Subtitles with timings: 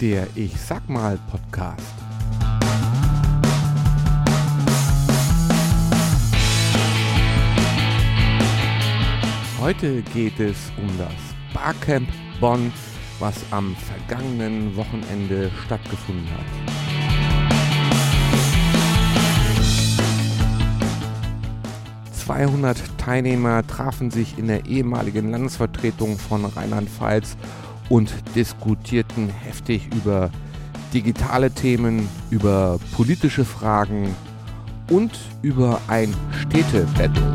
[0.00, 1.94] der Ich sag mal Podcast.
[9.60, 11.12] Heute geht es um das
[11.52, 12.08] Barcamp
[12.40, 12.72] Bonn,
[13.18, 16.46] was am vergangenen Wochenende stattgefunden hat.
[22.14, 27.36] 200 Teilnehmer trafen sich in der ehemaligen Landesvertretung von Rheinland-Pfalz
[27.90, 30.30] und diskutierten heftig über
[30.94, 34.14] digitale Themen, über politische Fragen
[34.88, 35.10] und
[35.42, 37.34] über ein Städtebattle.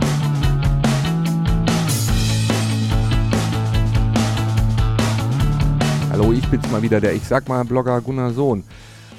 [6.09, 8.63] Hallo, ich bin's mal wieder, der Ich sag mal Blogger Gunnar Sohn.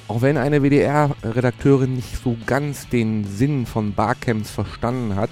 [0.07, 5.29] Auch wenn eine WDR-Redakteurin nicht so ganz den Sinn von Barcamps verstanden hat,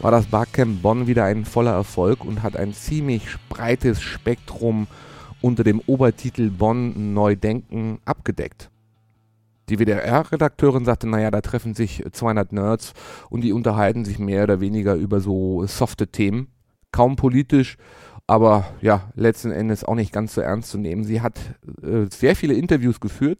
[0.00, 4.88] war das Barcamp Bonn wieder ein voller Erfolg und hat ein ziemlich breites Spektrum
[5.46, 8.68] unter dem Obertitel Bonn neu denken abgedeckt.
[9.68, 12.94] Die WDR-Redakteurin sagte, naja, da treffen sich 200 Nerds
[13.30, 16.48] und die unterhalten sich mehr oder weniger über so softe Themen.
[16.90, 17.76] Kaum politisch,
[18.26, 21.04] aber ja, letzten Endes auch nicht ganz so ernst zu nehmen.
[21.04, 21.38] Sie hat
[21.80, 23.38] äh, sehr viele Interviews geführt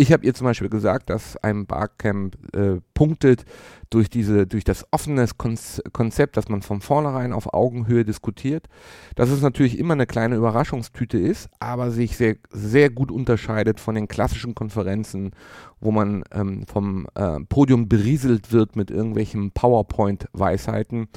[0.00, 3.44] ich habe ihr zum Beispiel gesagt, dass ein Barcamp äh, punktet
[3.90, 8.66] durch, diese, durch das offene Konzept, dass man von vornherein auf Augenhöhe diskutiert,
[9.14, 13.94] dass es natürlich immer eine kleine Überraschungstüte ist, aber sich sehr, sehr gut unterscheidet von
[13.94, 15.32] den klassischen Konferenzen,
[15.80, 21.08] wo man ähm, vom äh, Podium berieselt wird mit irgendwelchen PowerPoint-Weisheiten.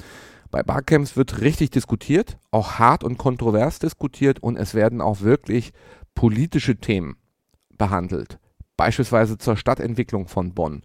[0.50, 5.72] Bei Barcamps wird richtig diskutiert, auch hart und kontrovers diskutiert und es werden auch wirklich
[6.14, 7.16] politische Themen
[7.78, 8.38] behandelt
[8.76, 10.82] beispielsweise zur Stadtentwicklung von Bonn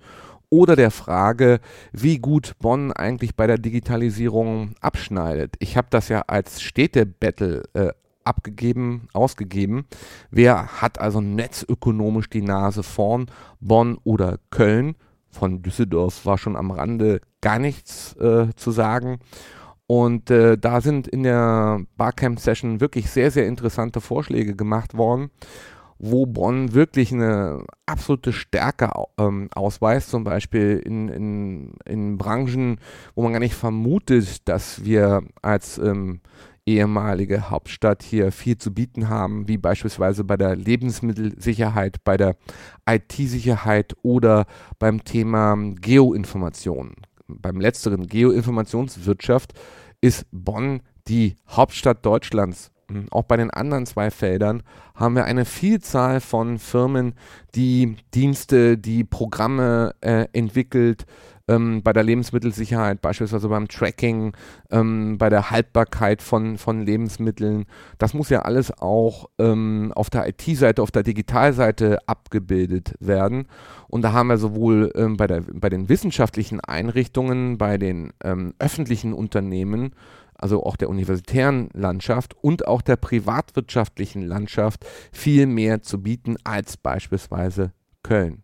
[0.49, 1.59] oder der Frage,
[1.91, 5.55] wie gut Bonn eigentlich bei der Digitalisierung abschneidet.
[5.59, 7.89] Ich habe das ja als Städtebattle äh,
[8.23, 9.85] abgegeben, ausgegeben.
[10.31, 13.27] Wer hat also netzökonomisch die Nase vorn?
[13.59, 14.95] Bonn oder Köln?
[15.29, 19.19] Von Düsseldorf war schon am Rande gar nichts äh, zu sagen.
[19.85, 25.31] Und äh, da sind in der Barcamp-Session wirklich sehr, sehr interessante Vorschläge gemacht worden
[25.99, 32.79] wo Bonn wirklich eine absolute Stärke ähm, ausweist, zum Beispiel in, in, in Branchen,
[33.15, 36.21] wo man gar nicht vermutet, dass wir als ähm,
[36.65, 42.37] ehemalige Hauptstadt hier viel zu bieten haben, wie beispielsweise bei der Lebensmittelsicherheit, bei der
[42.87, 44.45] IT-Sicherheit oder
[44.77, 46.93] beim Thema Geoinformation.
[47.27, 49.53] Beim letzteren Geoinformationswirtschaft
[50.01, 52.71] ist Bonn die Hauptstadt Deutschlands
[53.11, 54.63] auch bei den anderen zwei Feldern
[54.95, 57.13] haben wir eine Vielzahl von Firmen,
[57.55, 61.05] die Dienste, die Programme äh, entwickelt,
[61.49, 64.33] ähm, bei der Lebensmittelsicherheit, beispielsweise beim Tracking,
[64.69, 67.65] ähm, bei der Haltbarkeit von, von Lebensmitteln.
[67.97, 73.47] Das muss ja alles auch ähm, auf der IT-Seite, auf der Digitalseite abgebildet werden.
[73.87, 78.53] Und da haben wir sowohl ähm, bei, der, bei den wissenschaftlichen Einrichtungen, bei den ähm,
[78.59, 79.93] öffentlichen Unternehmen,
[80.39, 86.77] also auch der universitären Landschaft und auch der privatwirtschaftlichen Landschaft viel mehr zu bieten als
[86.77, 87.73] beispielsweise
[88.03, 88.43] Köln.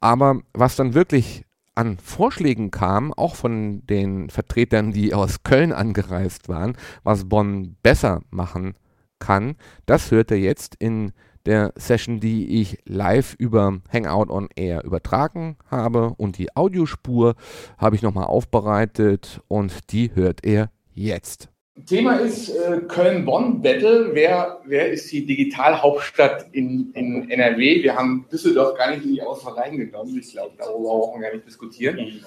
[0.00, 1.44] Aber was dann wirklich
[1.74, 8.22] an Vorschlägen kam, auch von den Vertretern, die aus Köln angereist waren, was Bonn besser
[8.30, 8.74] machen
[9.18, 9.54] kann,
[9.86, 11.12] das hört er jetzt in
[11.46, 16.14] der Session, die ich live über Hangout on Air übertragen habe.
[16.16, 17.34] Und die Audiospur
[17.78, 21.51] habe ich nochmal aufbereitet und die hört er jetzt.
[21.86, 24.10] Thema ist äh, Köln-Bonn-Battle.
[24.12, 27.82] Wer, wer ist die Digitalhauptstadt in, in NRW?
[27.82, 30.18] Wir haben Düsseldorf gar nicht in die Auswahl reingenommen.
[30.18, 31.98] Ich glaube, darüber brauchen wir gar nicht diskutieren.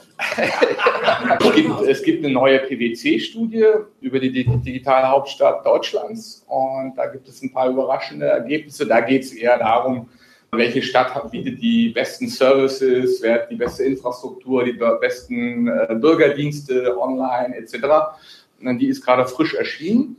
[1.40, 3.66] es, gibt, es gibt eine neue PwC-Studie
[4.02, 8.88] über die Digitalhauptstadt Deutschlands und da gibt es ein paar überraschende Ergebnisse.
[8.88, 10.10] Da geht es eher darum,
[10.52, 15.96] welche Stadt hat, bietet die besten Services, wer hat die beste Infrastruktur, die besten äh,
[15.96, 17.76] Bürgerdienste online etc.
[18.62, 20.18] Die ist gerade frisch erschienen.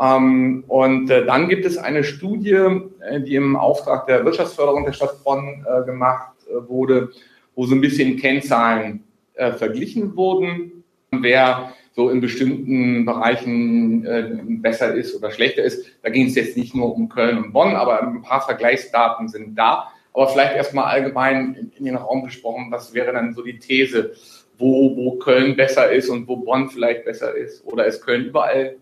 [0.00, 4.92] Ähm, und äh, dann gibt es eine Studie, äh, die im Auftrag der Wirtschaftsförderung der
[4.92, 6.30] Stadt Bonn äh, gemacht
[6.68, 7.10] wurde,
[7.54, 9.04] wo so ein bisschen Kennzahlen
[9.34, 15.86] verglichen wurden, wer so in bestimmten Bereichen besser ist oder schlechter ist.
[16.02, 19.56] Da ging es jetzt nicht nur um Köln und Bonn, aber ein paar Vergleichsdaten sind
[19.56, 19.90] da.
[20.12, 24.12] Aber vielleicht erstmal allgemein in den Raum gesprochen, was wäre dann so die These?
[24.58, 27.64] Wo, wo Köln besser ist und wo Bonn vielleicht besser ist?
[27.64, 28.76] Oder ist Köln überall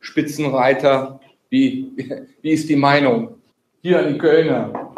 [0.00, 1.20] Spitzenreiter?
[1.50, 1.92] Wie,
[2.42, 3.36] wie ist die Meinung?
[3.82, 4.92] Hier an die Kölner.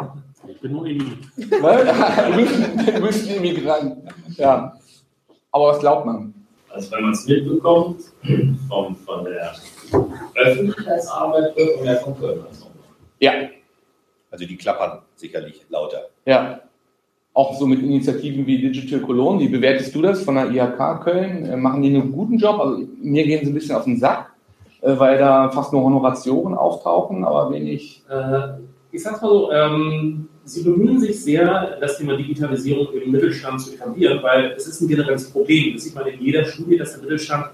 [0.47, 1.27] Ich bin nur Immigrant.
[2.95, 3.97] du bist ein Immigrant.
[4.37, 4.73] Ja.
[5.51, 6.33] Aber was glaubt man?
[6.69, 8.01] Also wenn man es mitbekommt,
[8.67, 9.55] von, von der
[10.35, 12.45] Öffentlichkeitsarbeit wird und mehr von Köln.
[13.19, 13.33] Ja,
[14.31, 16.09] Also die klappern sicherlich lauter.
[16.25, 16.61] Ja.
[17.37, 19.41] Auch so mit Initiativen wie Digital Cologne.
[19.41, 21.45] Wie bewertest du das von der IHK Köln?
[21.45, 22.59] Äh, machen die einen guten Job?
[22.59, 24.31] Also mir gehen sie ein bisschen auf den Sack,
[24.81, 28.01] äh, weil da fast nur Honorationen auftauchen, aber wenig.
[28.09, 28.57] Äh,
[28.91, 33.75] ich sag's mal so, ähm, sie bemühen sich sehr, das Thema Digitalisierung im Mittelstand zu
[33.75, 35.75] etablieren, weil es ist ein generelles Problem.
[35.75, 37.51] Das sieht man in jeder Studie, dass der Mittelstand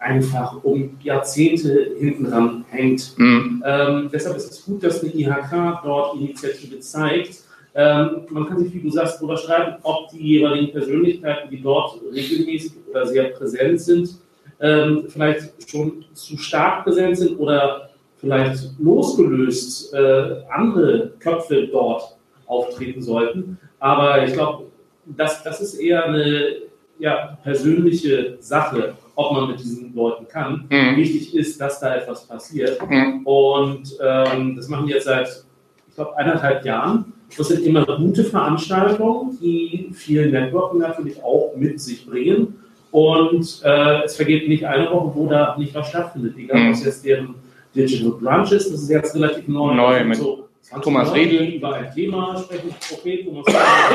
[0.00, 3.16] einfach um Jahrzehnte hinten dran hängt.
[3.16, 3.62] Mhm.
[3.64, 7.44] Ähm, deshalb ist es gut, dass eine IHK dort Initiative zeigt.
[7.74, 12.00] Ähm, man kann sich, wie du sagst, darüber streiten, ob die jeweiligen Persönlichkeiten, die dort
[12.12, 14.16] regelmäßig oder sehr präsent sind,
[14.60, 23.00] ähm, vielleicht schon zu stark präsent sind oder vielleicht losgelöst äh, andere Köpfe dort auftreten
[23.00, 23.58] sollten.
[23.78, 24.64] Aber ich glaube,
[25.06, 26.56] das, das ist eher eine
[26.98, 30.66] ja, persönliche Sache, ob man mit diesen Leuten kann.
[30.68, 30.96] Mhm.
[30.96, 32.78] Wichtig ist, dass da etwas passiert.
[32.88, 33.24] Mhm.
[33.24, 35.44] Und ähm, das machen wir jetzt seit,
[35.88, 37.12] ich glaube, eineinhalb Jahren.
[37.36, 42.58] Das sind immer gute Veranstaltungen, die viel Networking natürlich auch mit sich bringen.
[42.90, 46.36] Und äh, es vergeht nicht eine Woche, wo da nicht was stattfindet.
[46.36, 46.72] Egal, mhm.
[46.72, 47.34] es jetzt deren
[47.74, 49.74] Digital Brunch ist, das ist jetzt relativ neu.
[49.74, 50.48] Neu, mit so
[50.82, 51.54] Thomas Redl.
[51.54, 52.74] Über ein Thema sprechen.
[52.92, 53.46] Okay, Thomas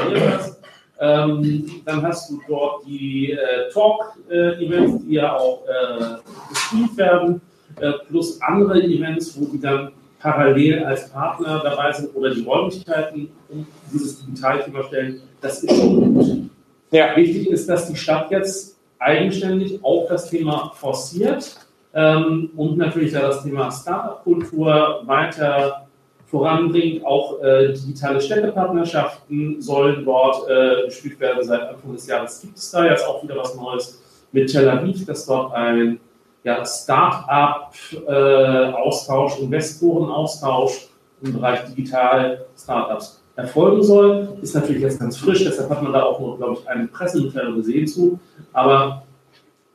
[0.10, 0.56] Redl.
[0.98, 6.16] Ähm, dann hast du dort die äh, Talk-Events, die ja auch äh,
[6.50, 7.42] gespielt werden,
[7.81, 9.92] äh, plus andere Events, wo die dann
[10.25, 15.22] parallel als Partner dabei sind oder die Räumlichkeiten um dieses Digitalthema stellen.
[15.39, 16.50] Das ist schon gut.
[16.92, 17.16] Ja.
[17.16, 21.57] Wichtig ist, dass die Stadt jetzt eigenständig auch das Thema forciert
[21.94, 25.88] ähm, und natürlich da das Thema Startup-Kultur weiter
[26.25, 27.06] voranbringt.
[27.06, 31.44] Auch äh, digitale Städtepartnerschaften sollen dort äh, gespielt werden.
[31.44, 34.01] Seit Anfang des Jahres gibt es da jetzt auch wieder was Neues
[34.31, 36.00] mit Tel Aviv, dass dort ein
[36.45, 40.88] ja, Start-up-Austausch, äh, Investoren-Austausch
[41.24, 44.38] im Bereich digital Startups erfolgen soll.
[44.44, 47.56] Ist natürlich jetzt ganz frisch, deshalb hat man da auch nur, glaube ich, eine Pressemitteilung
[47.56, 48.19] gesehen zu.
[48.53, 49.01] Aber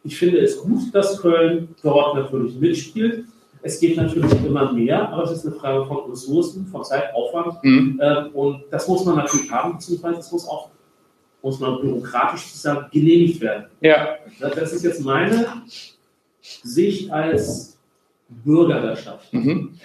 [0.04, 3.24] ich finde es gut, dass Köln dort natürlich mitspielt.
[3.62, 7.64] Es geht natürlich immer mehr, aber es ist eine Frage von Ressourcen, von Zeitaufwand.
[7.64, 8.00] Mhm.
[8.00, 10.68] Ähm, und das muss man natürlich haben, beziehungsweise es muss auch,
[11.42, 13.64] muss man bürokratisch sozusagen genehmigt werden.
[13.80, 14.18] Ja.
[14.38, 15.48] Das ist jetzt meine
[16.42, 17.78] Sicht als
[18.28, 19.20] Bürger der Stadt.
[19.32, 19.78] Mhm.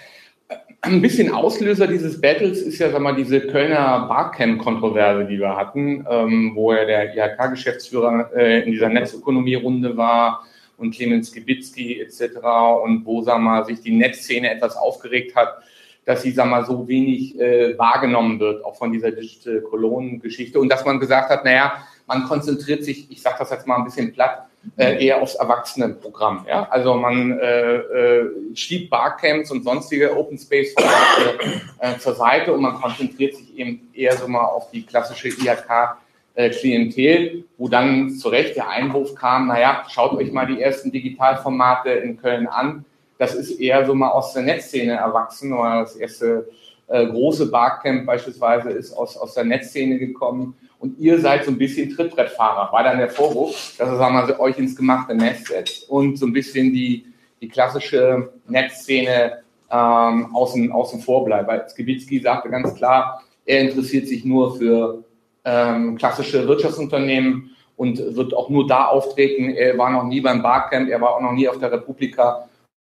[0.82, 6.06] Ein bisschen Auslöser dieses Battles ist ja, sag mal, diese Kölner Barcamp-Kontroverse, die wir hatten,
[6.08, 10.44] ähm, wo ja der IHK-Geschäftsführer äh, in dieser Netzökonomie-Runde war
[10.76, 12.36] und Clemens Gibitzki etc.
[12.84, 15.58] und wo, sag mal, sich die Netzszene etwas aufgeregt hat,
[16.04, 20.68] dass sie, sag mal, so wenig äh, wahrgenommen wird, auch von dieser Digital Cologne-Geschichte und
[20.68, 24.12] dass man gesagt hat, naja, man konzentriert sich, ich sage das jetzt mal ein bisschen
[24.12, 24.45] platt,
[24.76, 26.46] äh, eher aufs Erwachsenenprogramm.
[26.48, 26.68] Ja?
[26.70, 32.62] Also man äh, äh, schiebt Barcamps und sonstige Open Space Formate äh, zur Seite und
[32.62, 35.96] man konzentriert sich eben eher so mal auf die klassische IHK
[36.34, 40.92] äh, Klientel, wo dann zu Recht der Einwurf kam, naja, schaut euch mal die ersten
[40.92, 42.84] Digitalformate in Köln an.
[43.18, 46.48] Das ist eher so mal aus der Netzszene erwachsen oder das erste
[46.88, 51.58] äh, große Barcamp beispielsweise ist aus, aus der Netzszene gekommen und ihr seid so ein
[51.58, 56.18] bisschen Trittbrettfahrer, war dann der Vorwurf, dass sagen wir, euch ins gemachte Netz setzt und
[56.18, 57.06] so ein bisschen die,
[57.40, 61.48] die klassische Netzszene ähm, außen, außen vor bleibt.
[61.48, 65.04] Weil Skibitzki sagte ganz klar, er interessiert sich nur für
[65.44, 69.50] ähm, klassische Wirtschaftsunternehmen und wird auch nur da auftreten.
[69.50, 72.48] Er war noch nie beim Barcamp, er war auch noch nie auf der Republika.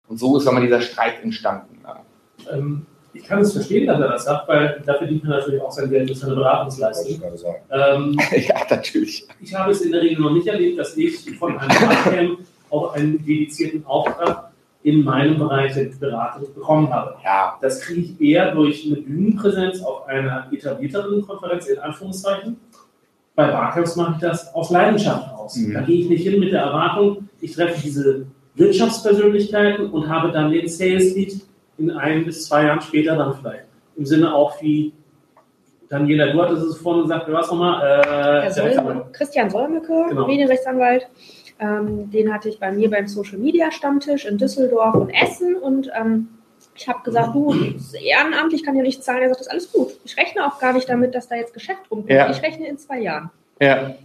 [0.08, 1.82] Und so ist aber dieser Streit entstanden.
[2.52, 5.72] Ähm, ich kann es verstehen, dass er das sagt, weil dafür dient man natürlich auch
[5.72, 7.22] sein Geld mit seiner Beratungsleistung.
[7.72, 9.28] Ähm, ja, natürlich.
[9.42, 12.94] Ich habe es in der Regel noch nicht erlebt, dass ich von einem Barcamp auch
[12.94, 14.52] einen dedizierten Auftrag
[14.84, 17.16] in meinem Bereich der Beratung bekommen habe.
[17.24, 17.58] Ja.
[17.62, 22.58] Das kriege ich eher durch eine Bühnenpräsenz auf einer etablierteren Konferenz, in Anführungszeichen.
[23.34, 25.56] Bei Barcamps mache ich das aus Leidenschaft aus.
[25.56, 25.74] Mhm.
[25.74, 30.52] Da gehe ich nicht hin mit der Erwartung, ich treffe diese Wirtschaftspersönlichkeiten und habe dann
[30.52, 31.42] den Sales Lead
[31.78, 33.66] in ein bis zwei Jahren später dann vielleicht.
[33.96, 34.94] Im Sinne auch wie
[35.90, 38.46] Daniela, du hattest es vorhin gesagt, was nochmal?
[38.46, 40.28] Äh, Sol Christian Solmecke, genau.
[40.28, 41.08] Medienrechtsanwalt.
[41.60, 45.90] Ähm, den hatte ich bei mir beim Social Media Stammtisch in Düsseldorf und Essen und
[45.98, 46.28] ähm,
[46.78, 47.54] ich habe gesagt, du,
[47.94, 49.22] ehrenamtlich kann ja nicht zahlen.
[49.22, 49.94] Er sagt, das ist alles gut.
[50.04, 52.12] Ich rechne auch gar nicht damit, dass da jetzt Geschäft rumkommt.
[52.12, 52.30] Ja.
[52.30, 53.30] Ich rechne in zwei Jahren.
[53.62, 53.96] Ja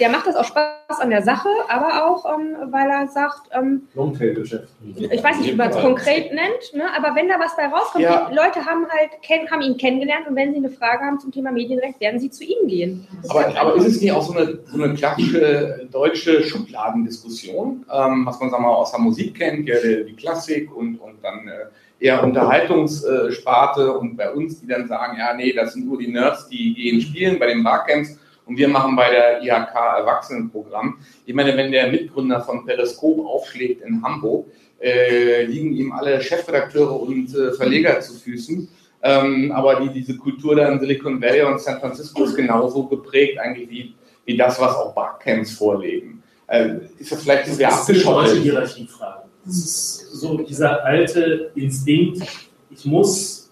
[0.00, 3.82] der macht das auch Spaß an der Sache, aber auch, ähm, weil er sagt, ähm,
[3.94, 4.68] Longtail-Geschäft.
[4.96, 6.84] Ich weiß nicht, wie man es konkret nennt, ne?
[6.96, 8.28] aber wenn da was bei rauskommt, ja.
[8.28, 11.30] die Leute haben halt kenn, haben ihn kennengelernt und wenn sie eine Frage haben zum
[11.30, 13.06] Thema Medienrecht, werden sie zu ihm gehen.
[13.28, 18.40] Aber, aber ist es nicht auch so eine, so eine klassische deutsche Schubladendiskussion, ähm, was
[18.40, 22.04] man sagen wir, aus der Musik kennt, ja, die, die Klassik und, und dann äh,
[22.04, 26.48] eher Unterhaltungssparte und bei uns, die dann sagen, ja, nee, das sind nur die Nerds,
[26.48, 30.98] die gehen spielen bei den Barcamps und wir machen bei der IHK Erwachsenenprogramm.
[31.24, 34.46] Ich meine, wenn der Mitgründer von Periskop aufschlägt in Hamburg,
[34.80, 38.68] äh, liegen ihm alle Chefredakteure und äh, Verleger zu Füßen.
[39.02, 43.38] Ähm, aber die, diese Kultur da in Silicon Valley und San Francisco ist genauso geprägt
[43.38, 46.22] eigentlich wie, wie das, was auch Barcamps vorleben.
[46.46, 48.24] Äh, ist das vielleicht so sehr abgeschottet?
[48.24, 49.22] Das ist eine Hierarchiefrage.
[49.44, 52.22] Das ist so dieser alte Instinkt,
[52.70, 53.50] ich muss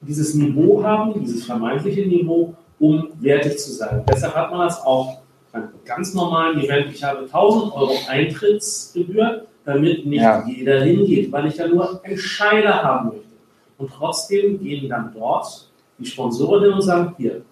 [0.00, 4.02] dieses Niveau haben, dieses vermeintliche Niveau, um wertig zu sein.
[4.08, 5.18] Deshalb hat man das auch
[5.52, 6.92] beim ganz normalen Event.
[6.92, 10.44] Ich habe 1000 Euro Eintrittsgebühr, damit nicht ja.
[10.44, 13.28] jeder hingeht, weil ich ja nur Entscheider haben möchte.
[13.78, 17.42] Und trotzdem gehen dann dort die Sponsoren hin und sagen, hier,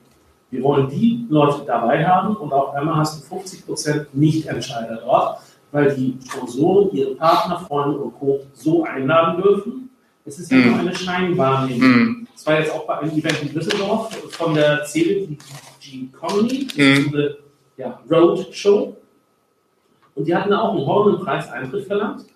[0.51, 5.39] wir wollen die Leute dabei haben und auf einmal hast du 50% Nicht-Entscheider dort,
[5.71, 8.41] weil die Sponsoren ihre Partner, Freunde und Co.
[8.53, 9.90] so einladen dürfen.
[10.31, 12.29] Es ist ja nur eine Scheinwahrnehmung.
[12.33, 15.37] Das war jetzt auch bei einem Event in Düsseldorf von der CDG
[16.13, 17.09] Comedy, mm.
[17.09, 17.37] eine
[17.77, 18.97] ja, Roadshow.
[20.15, 22.27] Und die hatten auch einen horrenden Preis Eintritt verlangt.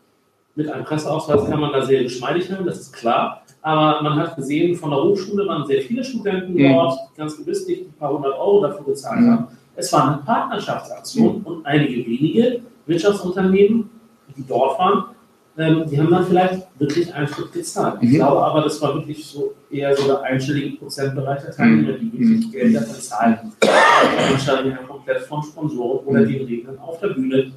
[0.56, 3.44] Mit einem Presseausweis kann man da sehr geschmeidig nehmen, das ist klar.
[3.62, 6.72] Aber man hat gesehen, von der Hochschule waren sehr viele Studenten mhm.
[6.72, 9.30] dort, ganz gewiss nicht ein paar hundert Euro dafür gezahlt mhm.
[9.30, 9.46] haben.
[9.76, 11.46] Es war eine Partnerschaftsaktion mhm.
[11.46, 13.88] und einige wenige Wirtschaftsunternehmen,
[14.36, 15.13] die dort waren,
[15.56, 17.98] ähm, die haben dann vielleicht wirklich einen Schritt gezahlt.
[18.00, 18.14] Ich mhm.
[18.16, 22.46] glaube aber, das war wirklich so eher so der einstellige Prozentbereich der Teilnehmer, die wirklich
[22.46, 22.50] mhm.
[22.50, 23.52] Geld dafür zahlen.
[23.60, 27.52] Veranstaltungen ja komplett von Sponsoren oder den Rednern auf der Bühne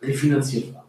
[0.00, 0.84] refinanziert waren.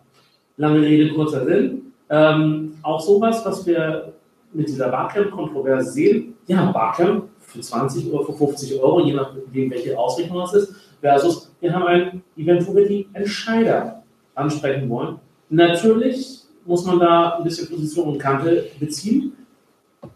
[0.57, 1.93] Lange Rede, kurzer Sinn.
[2.09, 4.13] Ähm, auch sowas, was wir
[4.53, 9.97] mit dieser Barcamp-Kontroverse sehen, ja, Barcamp für 20 oder für 50 Euro, je nachdem, welche
[9.97, 14.03] Ausrichtung das ist, versus wir haben ein Event, wo wir die Entscheider
[14.35, 15.15] ansprechen wollen.
[15.49, 19.33] Natürlich muss man da ein bisschen Position und Kante beziehen.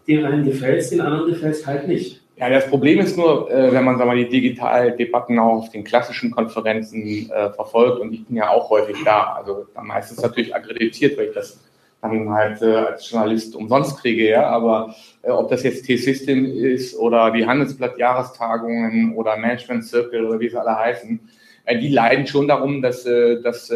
[0.08, 2.22] Den einen gefällt es, den anderen gefällt es halt nicht.
[2.36, 5.84] Ja, das Problem ist nur, äh, wenn man sagen wir, die Digitaldebatten auch auf den
[5.84, 11.18] klassischen Konferenzen äh, verfolgt, und ich bin ja auch häufig da, also meistens natürlich akkreditiert,
[11.18, 11.60] weil ich das
[12.02, 16.96] dann halt äh, als Journalist umsonst kriege, ja, aber äh, ob das jetzt T-System ist
[16.96, 21.20] oder die Handelsblatt-Jahrestagungen oder Management Circle oder wie sie alle heißen,
[21.66, 23.74] äh, die leiden schon darum, dass, äh, dass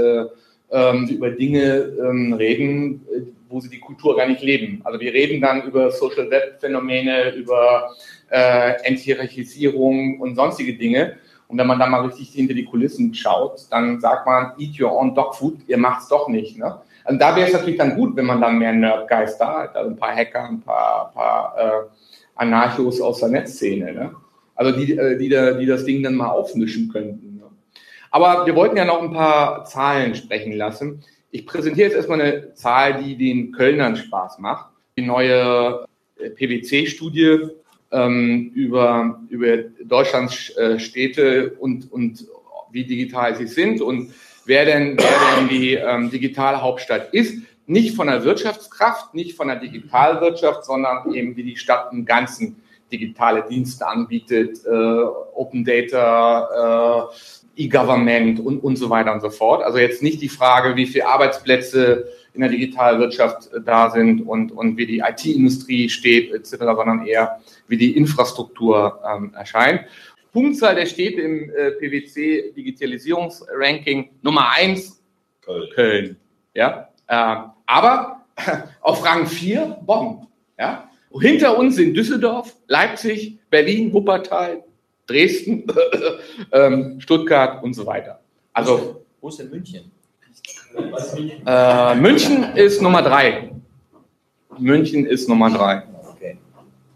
[0.71, 4.81] ähm, sie über Dinge ähm, reden, äh, wo sie die Kultur gar nicht leben.
[4.83, 7.95] Also wir reden dann über Social Web Phänomene, über
[8.29, 11.17] äh, Enthierarchisierung und sonstige Dinge.
[11.47, 14.93] Und wenn man da mal richtig hinter die Kulissen schaut, dann sagt man, eat your
[14.93, 16.57] own dog food, ihr macht's doch nicht.
[16.57, 16.79] Ne?
[17.05, 19.97] Und da wäre es natürlich dann gut, wenn man dann mehr Nerdgeister hat, also ein
[19.97, 21.87] paar Hacker, ein paar, paar äh,
[22.35, 24.15] Anarchos aus der Netzszene, ne?
[24.55, 27.30] Also die, äh, die, da, die das Ding dann mal aufmischen könnten.
[28.11, 31.03] Aber wir wollten ja noch ein paar Zahlen sprechen lassen.
[31.31, 34.67] Ich präsentiere jetzt erstmal eine Zahl, die den Kölnern Spaß macht.
[34.97, 35.87] Die neue
[36.19, 37.47] äh, PwC-Studie
[37.91, 42.25] ähm, über, über Deutschlands äh, Städte und, und
[42.71, 44.13] wie digital sie sind und
[44.45, 47.41] wer denn, wer denn die ähm, digitale Hauptstadt ist.
[47.65, 52.61] Nicht von der Wirtschaftskraft, nicht von der Digitalwirtschaft, sondern eben wie die Stadt im Ganzen
[52.91, 59.63] digitale Dienste anbietet, äh, Open Data, äh, E-Government und, und so weiter und so fort.
[59.63, 64.51] Also jetzt nicht die Frage, wie viele Arbeitsplätze in der Digitalwirtschaft äh, da sind und,
[64.51, 69.81] und wie die IT-Industrie steht, etc., sondern eher, wie die Infrastruktur ähm, erscheint.
[70.31, 75.03] Punktzahl der Städte im äh, PwC Digitalisierungsranking Nummer 1
[75.41, 75.69] Köln.
[75.75, 76.17] Köln
[76.53, 76.89] ja?
[77.07, 78.25] Äh, aber
[78.81, 80.27] auf Rang 4 Bonn.
[80.57, 80.89] Ja?
[81.19, 84.63] Hinter uns sind Düsseldorf, Leipzig, Berlin, Wuppertal,
[85.07, 85.65] Dresden,
[86.51, 88.19] ähm, Stuttgart und so weiter.
[88.53, 89.91] Also, wo ist denn München?
[91.45, 93.51] Äh, München ist Nummer 3.
[94.57, 95.83] München ist Nummer 3.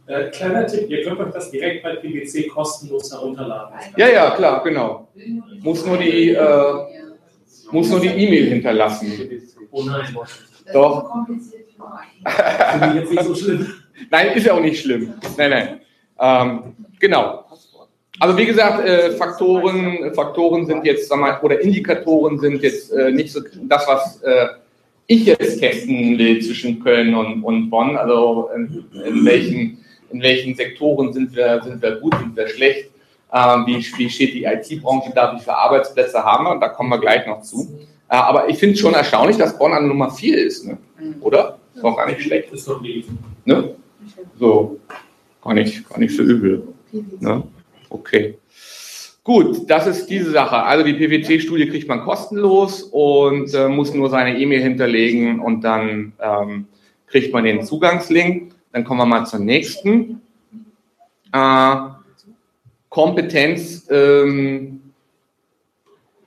[0.07, 3.75] Äh, kleiner Tipp, ihr könnt euch das direkt bei PwC kostenlos herunterladen.
[3.97, 5.07] Ja, ja, klar, genau.
[5.61, 6.73] Muss nur die äh,
[7.71, 9.11] muss nur die E-Mail hinterlassen.
[9.71, 10.15] Oh nein.
[10.71, 11.11] Doch.
[12.93, 13.73] Jetzt nicht so schlimm.
[14.11, 15.13] Nein, ist ja auch nicht schlimm.
[15.37, 15.81] Nein, nein.
[16.19, 17.45] Ähm, genau.
[18.19, 23.11] Also wie gesagt, äh, Faktoren, Faktoren sind jetzt, sag mal, oder Indikatoren sind jetzt äh,
[23.11, 24.47] nicht so das, was äh,
[25.07, 27.97] ich jetzt testen will zwischen Köln und, und Bonn.
[27.97, 32.89] Also in, in welchen in welchen Sektoren sind wir, sind wir gut, sind wir schlecht,
[33.33, 36.89] ähm, wie, wie steht die IT-Branche da, wie viele Arbeitsplätze haben wir, und da kommen
[36.89, 37.67] wir gleich noch zu.
[38.09, 40.77] Äh, aber ich finde es schon erstaunlich, dass Bonn an Nummer 4 ist, ne?
[41.21, 41.59] oder?
[41.73, 42.53] Ist auch gar nicht schlecht.
[42.53, 43.75] Ist doch ne?
[44.39, 44.79] So,
[45.43, 46.63] gar nicht, gar nicht so übel.
[47.19, 47.43] Ne?
[47.89, 48.37] Okay.
[49.23, 50.55] Gut, das ist diese Sache.
[50.57, 56.13] Also die PwC-Studie kriegt man kostenlos und äh, muss nur seine E-Mail hinterlegen und dann
[56.19, 56.67] ähm,
[57.07, 58.53] kriegt man den Zugangslink.
[58.71, 60.21] Dann kommen wir mal zur nächsten.
[61.33, 61.75] Äh,
[62.89, 64.93] Kompetenz ähm,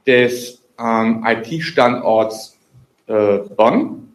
[0.06, 2.58] des ähm, IT-Standorts
[3.06, 4.07] äh, Bonn.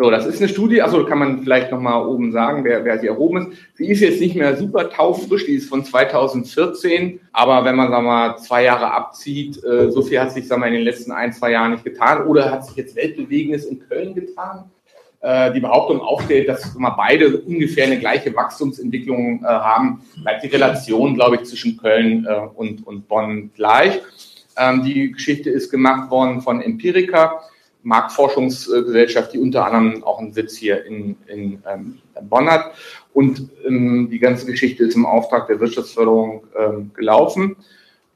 [0.00, 3.08] So, das ist eine Studie, also kann man vielleicht nochmal oben sagen, wer, wer sie
[3.08, 3.58] erhoben ist.
[3.74, 8.06] Sie ist jetzt nicht mehr super taufrisch, die ist von 2014, aber wenn man, sagen
[8.06, 11.10] wir mal, zwei Jahre abzieht, äh, so viel hat sich, sagen wir, in den letzten
[11.10, 14.70] ein, zwei Jahren nicht getan oder hat sich jetzt Weltbewegendes in Köln getan?
[15.20, 20.48] Äh, die Behauptung aufstellt, dass mal beide ungefähr eine gleiche Wachstumsentwicklung äh, haben, bleibt die
[20.48, 24.00] Relation, glaube ich, zwischen Köln äh, und, und Bonn gleich.
[24.56, 27.42] Ähm, die Geschichte ist gemacht worden von Empirica
[27.88, 32.72] Marktforschungsgesellschaft, die unter anderem auch einen Sitz hier in, in ähm, Bonn hat.
[33.14, 37.56] Und ähm, die ganze Geschichte ist im Auftrag der Wirtschaftsförderung ähm, gelaufen.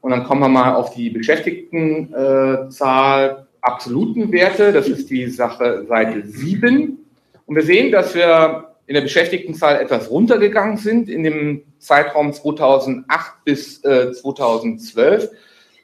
[0.01, 4.71] Und dann kommen wir mal auf die Beschäftigtenzahl, äh, absoluten Werte.
[4.71, 6.99] Das ist die Sache Seite 7.
[7.45, 13.43] Und wir sehen, dass wir in der Beschäftigtenzahl etwas runtergegangen sind in dem Zeitraum 2008
[13.43, 15.31] bis äh, 2012.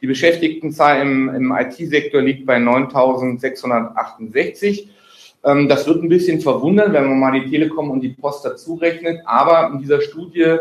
[0.02, 4.88] Die Beschäftigtenzahl im, im IT-Sektor liegt bei 9.668.
[5.44, 8.76] Ähm, das wird ein bisschen verwundern, wenn man mal die Telekom und die Post dazu
[8.76, 9.20] rechnet.
[9.26, 10.58] Aber in dieser Studie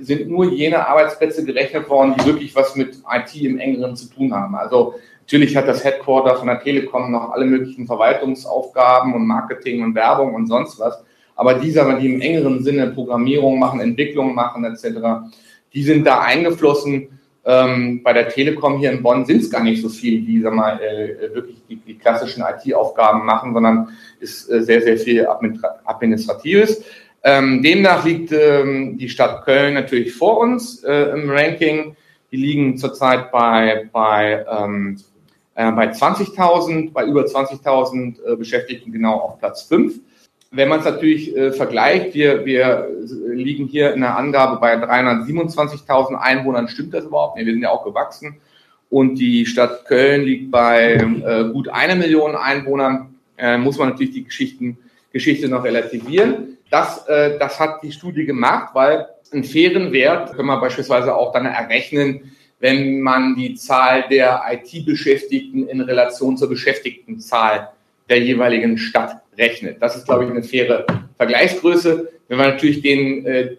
[0.00, 4.34] sind nur jene Arbeitsplätze gerechnet worden, die wirklich was mit IT im engeren zu tun
[4.34, 4.54] haben.
[4.54, 9.94] Also natürlich hat das Headquarter von der Telekom noch alle möglichen Verwaltungsaufgaben und Marketing und
[9.94, 11.02] Werbung und sonst was.
[11.36, 14.98] Aber diese, die im engeren Sinne Programmierung machen, Entwicklung machen etc.,
[15.72, 17.08] die sind da eingeflossen
[17.44, 20.54] ähm, bei der Telekom hier in Bonn sind es gar nicht so viele, die sag
[20.54, 23.88] mal, äh, wirklich die, die klassischen IT-Aufgaben machen, sondern
[24.20, 25.26] ist äh, sehr, sehr viel
[25.84, 26.84] Administratives.
[27.22, 31.96] Ähm, demnach liegt ähm, die Stadt Köln natürlich vor uns äh, im Ranking.
[32.30, 35.00] Die liegen zurzeit bei, bei, ähm,
[35.54, 40.00] äh, bei 20.000, bei über 20.000 äh, Beschäftigten genau auf Platz 5.
[40.54, 42.88] Wenn man es natürlich äh, vergleicht, wir, wir
[43.26, 47.36] liegen hier in der Angabe bei 327.000 Einwohnern, stimmt das überhaupt?
[47.36, 48.36] Nee, wir sind ja auch gewachsen.
[48.88, 53.16] Und die Stadt Köln liegt bei äh, gut einer Million Einwohnern.
[53.36, 54.78] Äh, muss man natürlich die Geschichten,
[55.12, 56.58] Geschichte noch relativieren.
[56.70, 61.32] Das, äh, das hat die Studie gemacht, weil einen fairen Wert können wir beispielsweise auch
[61.32, 67.70] dann errechnen, wenn man die Zahl der IT-Beschäftigten in Relation zur Beschäftigtenzahl
[68.08, 69.80] der jeweiligen Stadt rechnet.
[69.80, 72.08] Das ist, glaube ich, eine faire Vergleichsgröße.
[72.28, 73.56] Wenn man natürlich den äh,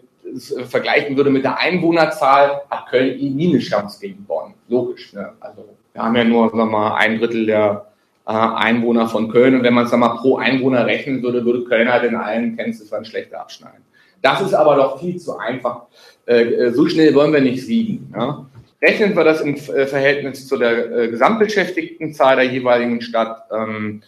[0.66, 4.54] vergleichen würde mit der Einwohnerzahl, hat Köln eh nie eine Chance gegen Bonn.
[4.68, 5.12] Logisch.
[5.12, 5.32] Ne?
[5.40, 7.86] Also wir haben ja nur sagen wir mal, ein Drittel der
[8.26, 11.90] äh, Einwohner von Köln und wenn man es mal pro Einwohner rechnen würde, würde Köln
[11.90, 13.84] halt in allen Kennziffern schlechter abschneiden.
[14.20, 15.82] Das ist aber doch viel zu einfach.
[16.26, 18.12] Äh, so schnell wollen wir nicht siegen.
[18.14, 18.44] Ja?
[18.82, 24.02] Rechnen wir das im äh, Verhältnis zu der äh, Gesamtbeschäftigtenzahl der jeweiligen Stadt, ähm,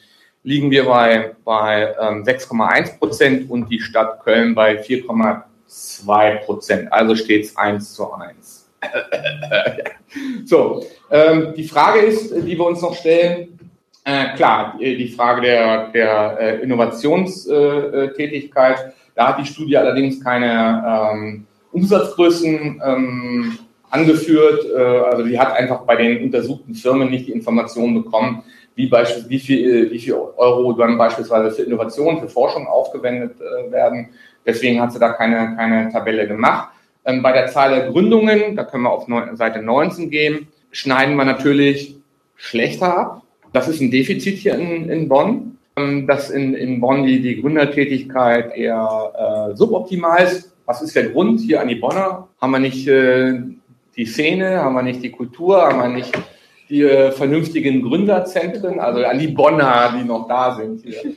[0.48, 6.90] liegen wir bei, bei ähm, 6,1 Prozent und die Stadt Köln bei 4,2 Prozent.
[6.90, 8.66] Also steht es 1 zu 1.
[10.46, 13.58] so, ähm, die Frage ist, die wir uns noch stellen,
[14.04, 21.11] äh, klar, die Frage der, der äh, Innovationstätigkeit, äh, da hat die Studie allerdings keine
[21.12, 23.58] ähm, Umsatzgrößen ähm,
[23.90, 24.64] angeführt.
[24.74, 28.44] Äh, also die hat einfach bei den untersuchten Firmen nicht die Informationen bekommen,
[28.78, 33.72] wie, beispielsweise, wie, viel, wie viel Euro dann beispielsweise für Innovation, für Forschung aufgewendet äh,
[33.72, 34.10] werden.
[34.46, 36.68] Deswegen hat sie da keine, keine Tabelle gemacht.
[37.04, 41.24] Ähm, bei der Zahl der Gründungen, da können wir auf Seite 19 gehen, schneiden wir
[41.24, 41.96] natürlich
[42.36, 43.22] schlechter ab.
[43.52, 47.40] Das ist ein Defizit hier in, in Bonn, ähm, dass in, in Bonn die, die
[47.40, 50.54] Gründertätigkeit eher äh, suboptimal ist.
[50.66, 52.28] Was ist der Grund hier an die Bonner?
[52.40, 53.40] Haben wir nicht äh,
[53.96, 56.16] die Szene, haben wir nicht die Kultur, haben wir nicht
[56.68, 60.83] die äh, vernünftigen Gründerzentren, also an die Bonner, die noch da sind.
[60.85, 61.14] Hier.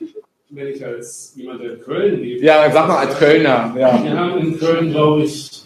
[0.50, 2.44] Wenn ich als jemand, der in Köln lebt.
[2.44, 3.74] Ja, sag mal als Kölner.
[3.78, 4.04] Ja.
[4.04, 5.64] Wir haben in Köln, glaube ich,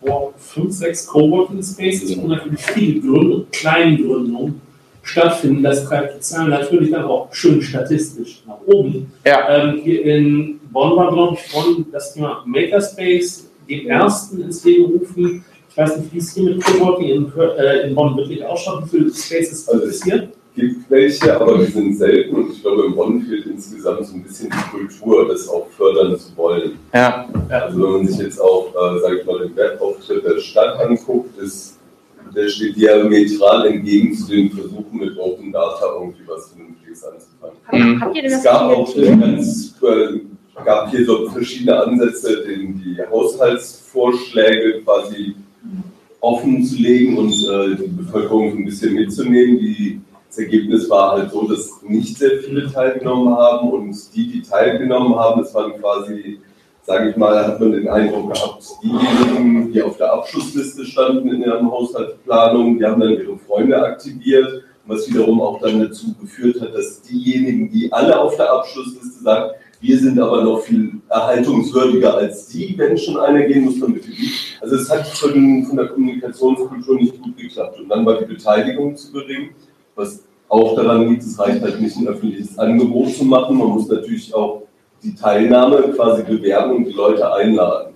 [0.00, 4.60] boah, fünf, sechs Coworking Spaces und natürlich viele Gründungen, Kleingründungen
[5.02, 5.62] stattfinden.
[5.62, 9.12] Das treibt die Zahlen natürlich dann auch schön statistisch nach oben.
[9.24, 9.48] Ja.
[9.48, 14.84] Ähm, hier in Bonn war, glaube ich, Bonn das Thema Makerspace, den ersten ins Leben
[14.84, 15.44] rufen
[15.76, 18.84] ich weiß nicht, wie es hier mit Coworking in, äh, in Bonn wirklich ausschaut.
[18.84, 20.14] Wie viele Spaces gibt es hier?
[20.14, 24.14] Es gibt welche, aber die sind selten und ich glaube, in Bonn fehlt insgesamt so
[24.14, 26.78] ein bisschen die Kultur, das auch fördern zu wollen.
[26.94, 27.28] Ja.
[27.50, 31.38] Also wenn man sich jetzt auch, äh, sage ich mal, den Wertauftritt der Stadt anguckt,
[31.38, 31.78] ist,
[32.34, 37.58] der steht diametral entgegen zu den Versuchen mit Open Data irgendwie was Vernünftiges anzufangen.
[37.70, 38.00] Mhm.
[38.00, 42.80] Habt ihr denn das es gab auch ganz, äh, gab hier so verschiedene Ansätze, den
[42.82, 45.36] die Haushaltsvorschläge quasi
[46.26, 49.58] offen zu legen und äh, die Bevölkerung ein bisschen mitzunehmen.
[49.58, 50.00] Die
[50.36, 55.16] das Ergebnis war halt so, dass nicht sehr viele teilgenommen haben und die, die teilgenommen
[55.16, 56.40] haben, das waren quasi,
[56.82, 61.40] sage ich mal, hat man den Eindruck gehabt, diejenigen, die auf der Abschlussliste standen in
[61.40, 66.74] der Haushaltsplanung, die haben dann ihre Freunde aktiviert, was wiederum auch dann dazu geführt hat,
[66.74, 72.48] dass diejenigen, die alle auf der Abschlussliste sagen, wir sind aber noch viel erhaltungswürdiger als
[72.48, 74.30] die, wenn schon einer gehen muss, dann bitte die.
[74.60, 77.78] Also es hat von, von der Kommunikationskultur nicht gut geklappt.
[77.78, 79.50] Und dann war die Beteiligung zu gering
[79.96, 83.58] was auch daran liegt, es reicht halt nicht, ein öffentliches Angebot zu machen.
[83.58, 84.62] Man muss natürlich auch
[85.02, 87.94] die Teilnahme quasi bewerben und die Leute einladen.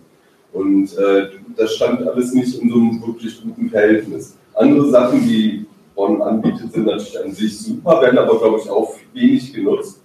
[0.53, 4.37] Und äh, das stand alles nicht in so einem wirklich guten Verhältnis.
[4.55, 8.95] Andere Sachen, die Bonn anbietet, sind natürlich an sich super, werden aber, glaube ich, auch
[9.13, 10.00] wenig genutzt.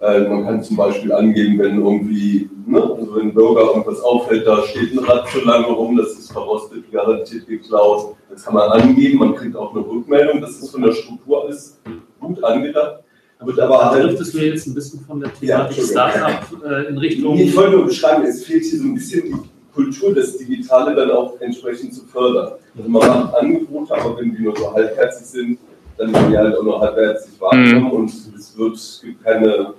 [0.00, 4.46] Äh, man kann zum Beispiel angeben, wenn irgendwie, ne, also wenn ein Bürger irgendwas auffällt,
[4.46, 8.16] da steht ein Rad zu lange rum, das ist verrostet, garantiert geklaut.
[8.30, 11.78] Das kann man angeben, man kriegt auch eine Rückmeldung, das ist von der Struktur alles
[12.18, 13.00] gut angedacht.
[13.38, 14.04] Aber da war halt.
[14.04, 17.36] Trifft es mir jetzt ein bisschen von der Thematik ja, Startup äh, in Richtung.
[17.36, 19.34] Ich wollte nur beschreiben, es fehlt hier so ein bisschen die
[19.74, 22.52] Kultur, das Digitale dann auch entsprechend zu fördern.
[22.76, 25.58] Also man macht Angebote, aber wenn die nur so halbherzig sind,
[25.98, 27.90] dann werden die halt auch nur halbherzig wahrgenommen mhm.
[27.92, 29.74] und es wird, es gibt keine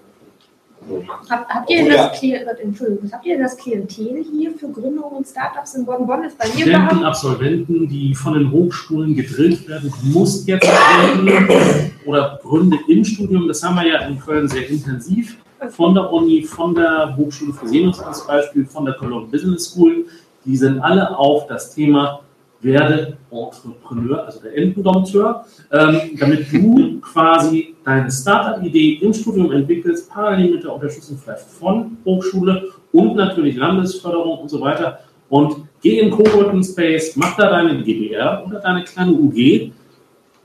[1.29, 2.41] hab, habt, ihr das ja.
[2.61, 6.07] Entschuldigung, habt ihr das Klientel hier für Gründungen und Startups in Bonn?
[6.07, 10.67] Bonn ist bei mir Studenten, Absolventen, die von den Hochschulen gedrillt werden, du musst jetzt
[10.67, 13.47] gründen oder Gründe im Studium.
[13.47, 15.37] Das haben wir ja in Köln sehr intensiv.
[15.69, 20.07] Von der Uni, von der Hochschule für Seenus als Beispiel, von der Cologne Business School.
[20.43, 22.21] Die sind alle auf das Thema
[22.61, 30.51] werde Entrepreneur, also der Enddompteur, ähm, damit du quasi deine Startup-Idee im Studium entwickelst, parallel
[30.51, 34.99] mit der Unterstützung vielleicht von Hochschule und natürlich Landesförderung und so weiter.
[35.29, 39.71] Und geh in Coworking Space, mach da deine GBR oder deine kleine UG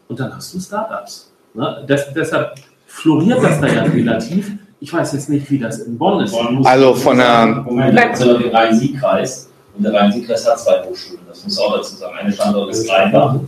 [0.08, 1.32] und dann hast du Startups.
[1.54, 1.84] Ne?
[1.86, 2.54] Das, deshalb
[2.86, 4.52] floriert das da ja relativ.
[4.78, 6.34] Ich weiß jetzt nicht, wie das in Bonn ist.
[6.64, 7.46] Also von der.
[7.64, 11.22] Moment, also den Rhein-Sieg-Kreis und der Rhein-Sieg-Kreis hat zwei Hochschulen.
[11.26, 12.14] Das muss auch dazu sagen.
[12.18, 13.40] Eine Standort ist Rheinbach.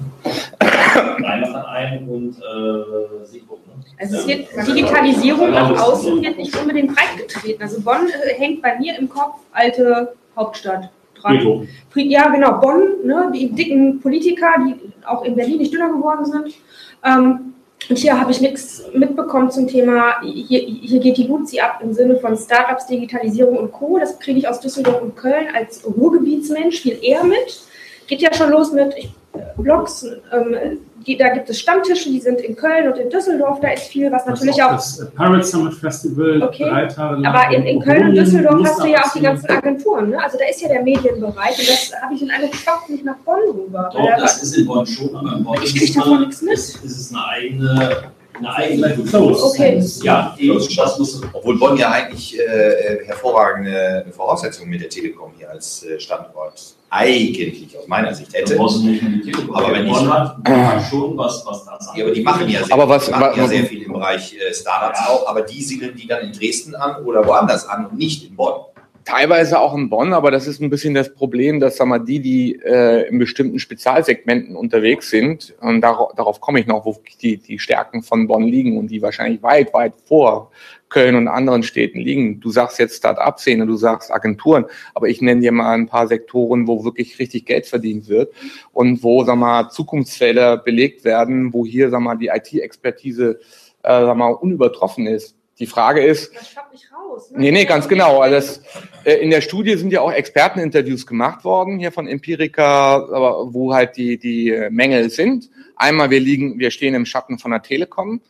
[1.24, 3.60] Einen und äh, Siegburg.
[3.66, 3.74] Ne?
[4.00, 7.62] Also es wird Digitalisierung nach außen wird nicht unbedingt breitgetreten.
[7.62, 11.68] Also Bonn äh, hängt bei mir im Kopf alte Hauptstadt dran.
[11.94, 12.60] Ja, genau.
[12.60, 14.76] Bonn, ne, die dicken Politiker, die
[15.06, 16.54] auch in Berlin nicht dünner geworden sind.
[17.04, 17.54] Ähm,
[17.88, 21.92] und hier habe ich nichts mitbekommen zum Thema, hier, hier geht die Luzi ab im
[21.92, 23.98] Sinne von Startups, Digitalisierung und Co.
[23.98, 27.62] Das kriege ich aus Düsseldorf und Köln als Ruhrgebietsmensch viel eher mit.
[28.06, 29.10] Geht ja schon los mit ich,
[29.58, 33.70] Blogs, ähm, die, da gibt es Stammtische, die sind in Köln und in Düsseldorf, da
[33.70, 34.72] ist viel, was natürlich auch.
[34.72, 36.68] Das Pirate Summit Festival, okay.
[36.68, 37.34] drei Tage lang.
[37.34, 40.22] Aber in, in Köln und Düsseldorf hast du ja auch die ganzen Agenturen, ne?
[40.22, 43.16] Also da ist ja der Medienbereich und das habe ich in einem Kopf nicht nach
[43.18, 43.90] Bonn rüber.
[43.92, 46.54] Doch, das ist in Bonn schon, aber in Bonn ich kriege davon nichts mit.
[46.54, 49.44] Ist, ist es eine eigene eine eigene Kultur.
[49.44, 49.82] Okay.
[50.02, 50.36] Ja,
[50.76, 55.98] das muss, obwohl Bonn ja eigentlich äh, hervorragende Voraussetzungen mit der Telekom hier als äh,
[56.00, 58.58] Standort eigentlich aus meiner Sicht hätte.
[58.58, 60.36] aber wenn ich hat,
[60.90, 63.64] schon was, was da Ja, aber die machen ja sehr, aber was, machen ja sehr
[63.64, 65.12] viel im Bereich äh, Startups ja.
[65.12, 68.36] auch, aber die siedeln die dann in Dresden an oder woanders an und nicht in
[68.36, 68.62] Bonn.
[69.08, 72.20] Teilweise auch in Bonn, aber das ist ein bisschen das Problem, dass sag mal, die,
[72.20, 77.38] die äh, in bestimmten Spezialsegmenten unterwegs sind, und darauf, darauf komme ich noch, wo die,
[77.38, 80.50] die Stärken von Bonn liegen und die wahrscheinlich weit, weit vor
[80.90, 82.40] Köln und anderen Städten liegen.
[82.40, 86.66] Du sagst jetzt Start-up-Szene, du sagst Agenturen, aber ich nenne dir mal ein paar Sektoren,
[86.66, 88.34] wo wirklich richtig Geld verdient wird
[88.74, 93.40] und wo, sag mal, Zukunftsfelder belegt werden, wo hier, sag mal, die IT-Expertise,
[93.84, 95.34] äh, sag mal, unübertroffen ist.
[95.58, 96.34] Die Frage ist.
[96.34, 97.30] Das nicht raus.
[97.30, 97.38] Ne?
[97.40, 98.20] Nee, nee, ganz genau.
[98.20, 98.62] Also das,
[99.14, 103.06] in der Studie sind ja auch Experteninterviews gemacht worden, hier von Empirica,
[103.52, 105.48] wo halt die, die Mängel sind.
[105.76, 108.20] Einmal, wir liegen, wir stehen im Schatten von der Telekom.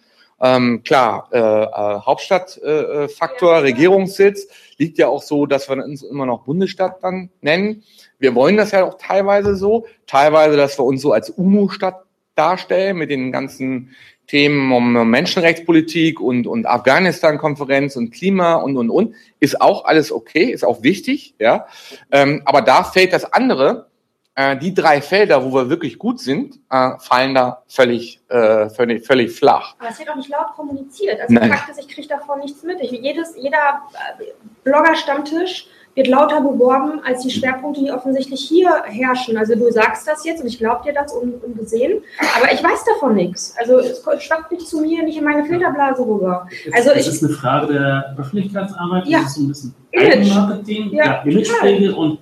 [0.40, 6.26] Ähm, klar, äh, äh, Hauptstadtfaktor, äh, Regierungssitz, liegt ja auch so, dass wir uns immer
[6.26, 7.82] noch Bundesstadt dann nennen.
[8.20, 12.04] Wir wollen das ja auch teilweise so, teilweise, dass wir uns so als UNO-Stadt
[12.36, 13.96] darstellen mit den ganzen
[14.28, 20.44] Themen um Menschenrechtspolitik und, und Afghanistan-Konferenz und Klima und, und, und, ist auch alles okay,
[20.44, 21.66] ist auch wichtig, ja.
[22.12, 23.88] Ähm, aber da fällt das andere,
[24.34, 29.04] äh, die drei Felder, wo wir wirklich gut sind, äh, fallen da völlig, äh, völlig,
[29.04, 29.74] völlig flach.
[29.78, 31.20] Aber es wird auch nicht laut kommuniziert.
[31.20, 31.50] Also Nein.
[31.50, 32.80] Fakt ist, ich kriege davon nichts mit.
[32.80, 33.82] Ich, jedes, jeder
[34.18, 34.24] äh,
[34.62, 39.36] Blogger-Stammtisch wird lauter beworben als die Schwerpunkte, die offensichtlich hier herrschen.
[39.36, 42.02] Also du sagst das jetzt und ich glaube dir das ungesehen,
[42.36, 43.54] aber ich weiß davon nichts.
[43.58, 46.48] Also es schwappt nicht zu mir, nicht in meine Filterblase rüber.
[46.72, 49.20] Also das ist eine Frage der Öffentlichkeitsarbeit, ja.
[49.20, 50.34] das ist so ein bisschen Image.
[50.34, 52.18] Marketing, ja, ja Imagepflege und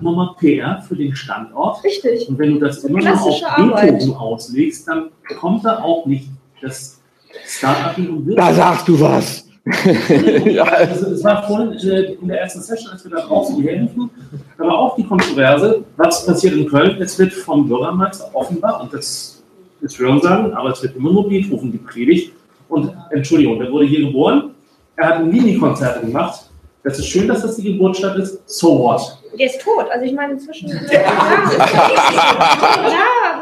[0.00, 1.82] nochmal PR für den Standort.
[1.84, 2.28] Richtig.
[2.28, 6.28] Und wenn du das immer noch auf Beethoven auslegst, dann kommt da auch nicht
[6.60, 7.00] das
[7.46, 9.49] Startup und Da sagst du was.
[9.64, 10.64] Ja.
[10.64, 14.10] also, es war vorhin äh, in der ersten Session, als wir da draußen helfen,
[14.56, 17.00] da war auch die Kontroverse, was passiert in Köln.
[17.00, 19.42] Es wird vom Bürgermeister offenbar, und das
[19.80, 22.32] ist Hörensagen, aber es wird immer nur Beethoven gepredigt.
[22.68, 24.54] Und Entschuldigung, der wurde hier geboren,
[24.96, 26.50] er hat ein Mini-Konzerte gemacht.
[26.82, 28.48] Das ist schön, dass das die Geburtsstadt ist.
[28.48, 29.18] So what?
[29.38, 29.86] Der ist tot.
[29.90, 30.68] Also ich meine inzwischen.
[30.92, 31.06] ja, ja,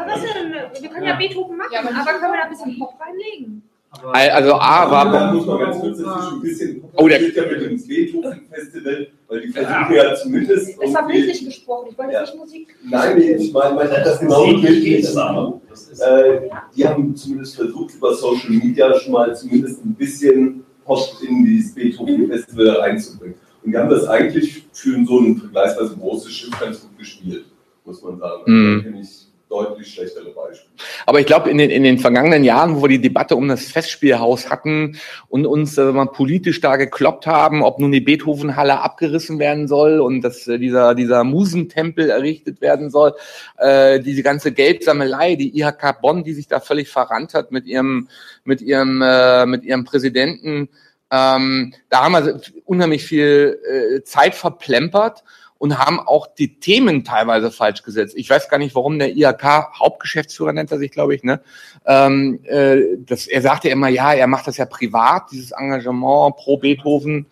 [0.05, 0.53] was denn?
[0.81, 3.63] Wir können ja Beethoven machen, aber können wir da ein bisschen Pop reinlegen?
[3.91, 5.11] Also A war.
[5.11, 6.83] Da muss man ganz kurz ein bisschen.
[6.95, 10.79] Oh, der ja mit dem Beethoven-Festival, weil die versuchen ja, ja zumindest.
[10.79, 12.21] Es war bildlich gesprochen, ich wollte ja.
[12.21, 12.75] nicht Musik.
[12.89, 15.05] Nein, nee, ich meine, mein, das genau bildlich.
[15.05, 16.39] Äh,
[16.75, 21.73] die haben zumindest versucht, über Social Media schon mal zumindest ein bisschen Pop in dieses
[21.73, 23.35] Beethoven-Festival reinzubringen.
[23.63, 27.45] Und die haben das eigentlich für so ein vergleichsweise großes Schiff ganz gut gespielt,
[27.85, 28.41] muss man sagen.
[28.41, 28.83] Also, mhm.
[28.83, 30.71] Da ich deutlich schlechtere Beispiele.
[31.07, 33.65] Aber ich glaube, in den, in den vergangenen Jahren, wo wir die Debatte um das
[33.65, 39.39] Festspielhaus hatten und uns äh, mal politisch da gekloppt haben, ob nun die Beethovenhalle abgerissen
[39.39, 43.15] werden soll und dass äh, dieser, dieser Musentempel errichtet werden soll,
[43.57, 48.07] äh, diese ganze Geldsammelei, die IHK Bonn, die sich da völlig verrannt hat mit ihrem,
[48.43, 50.69] mit ihrem, äh, mit ihrem Präsidenten,
[51.11, 55.23] ähm, da haben wir unheimlich viel äh, Zeit verplempert
[55.59, 58.15] und haben auch die Themen teilweise falsch gesetzt.
[58.17, 61.23] Ich weiß gar nicht, warum der IHK Hauptgeschäftsführer nennt er sich, glaube ich.
[61.23, 61.41] Ne?
[61.85, 66.57] Ähm, äh, das, er sagte immer, ja, er macht das ja privat, dieses Engagement pro
[66.57, 67.27] Beethoven.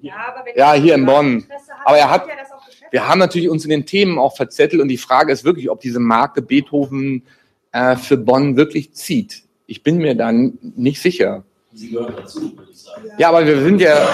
[0.00, 1.46] Ja, ja hier in Bonn.
[1.48, 2.26] Hat, aber er hat,
[2.90, 5.80] wir haben natürlich uns in den Themen auch verzettelt und die Frage ist wirklich, ob
[5.80, 7.24] diese Marke Beethoven
[7.72, 9.42] äh, für Bonn wirklich zieht.
[9.66, 11.44] Ich bin mir dann nicht sicher.
[11.76, 13.02] Sie gehören dazu, würde ich sagen.
[13.18, 14.08] Ja, aber wir sind ja.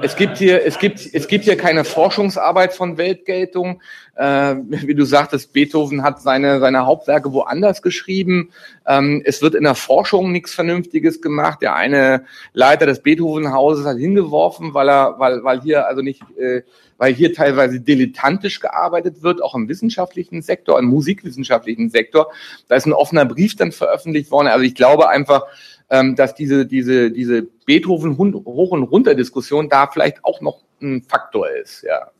[0.00, 3.82] Es gibt hier, es gibt, es gibt hier keine Forschungsarbeit von Weltgeltung.
[4.14, 8.50] Äh, wie du sagtest, Beethoven hat seine, seine Hauptwerke woanders geschrieben.
[8.86, 11.60] Ähm, es wird in der Forschung nichts Vernünftiges gemacht.
[11.60, 16.62] Der eine Leiter des Beethoven-Hauses hat hingeworfen, weil er, weil, weil hier also nicht, äh,
[16.98, 22.30] weil hier teilweise dilettantisch gearbeitet wird, auch im wissenschaftlichen Sektor, im musikwissenschaftlichen Sektor.
[22.68, 24.46] Da ist ein offener Brief dann veröffentlicht worden.
[24.46, 25.42] Also ich glaube einfach,
[25.94, 31.02] ähm, dass diese, diese, diese Beethoven hoch und runter Diskussion da vielleicht auch noch ein
[31.02, 32.10] Faktor ist, ja.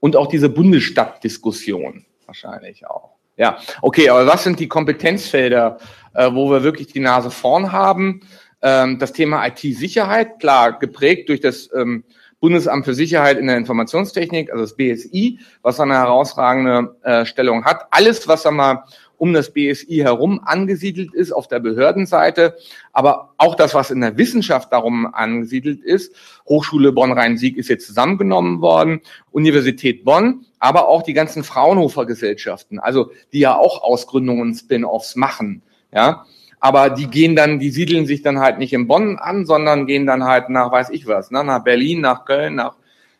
[0.00, 3.16] Und auch diese Bundesstadtdiskussion wahrscheinlich auch.
[3.36, 5.78] Ja, okay, aber was sind die Kompetenzfelder,
[6.14, 8.20] äh, wo wir wirklich die Nase vorn haben?
[8.62, 12.04] Ähm, das Thema IT-Sicherheit, klar, geprägt durch das ähm,
[12.40, 17.86] Bundesamt für Sicherheit in der Informationstechnik, also das BSI, was eine herausragende äh, Stellung hat.
[17.90, 18.84] Alles, was einmal
[19.18, 22.56] um das BSI herum angesiedelt ist auf der Behördenseite,
[22.92, 26.14] aber auch das, was in der Wissenschaft darum angesiedelt ist.
[26.48, 29.00] Hochschule Bonn-Rhein-Sieg ist jetzt zusammengenommen worden,
[29.32, 35.16] Universität Bonn, aber auch die ganzen Fraunhofer Gesellschaften, also die ja auch Ausgründungen und Spin-offs
[35.16, 36.24] machen, ja.
[36.60, 40.06] Aber die gehen dann, die siedeln sich dann halt nicht in Bonn an, sondern gehen
[40.06, 42.74] dann halt nach, weiß ich was, ne, nach Berlin, nach Köln, nach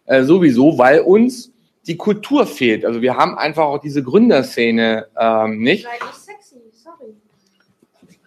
[0.07, 1.53] äh, sowieso, weil uns
[1.88, 2.85] die Kultur fehlt.
[2.85, 5.87] Also wir haben einfach auch diese Gründerszene ähm, nicht.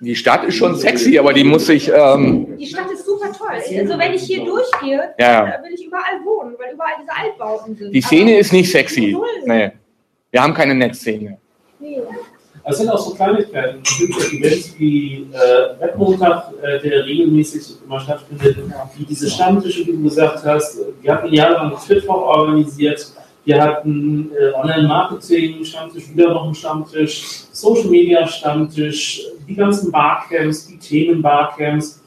[0.01, 1.87] Die Stadt ist schon sexy, aber die muss sich.
[1.93, 3.49] Ähm die Stadt ist super toll.
[3.51, 5.45] Also wenn ich hier durchgehe, ja.
[5.45, 7.93] dann will ich überall wohnen, weil überall diese Altbauten sind.
[7.93, 9.15] Die Szene aber ist nicht sexy.
[9.45, 9.71] Nee.
[10.31, 11.37] Wir haben keine Netzszene.
[11.79, 12.01] Nee.
[12.63, 13.81] Es sind auch so Kleinigkeiten.
[13.83, 18.57] Es gibt ja Events wie äh, Webmontag, äh, der regelmäßig immer stattfindet,
[18.97, 20.79] wie diese Stammtische, die du gesagt hast.
[21.01, 24.87] Wir hatten jahrelang Twitter organisiert wir hatten äh, einen
[26.53, 32.01] Stammtisch, Social-Media-Stammtisch, die ganzen Barcamps, die Themen-Barcamps.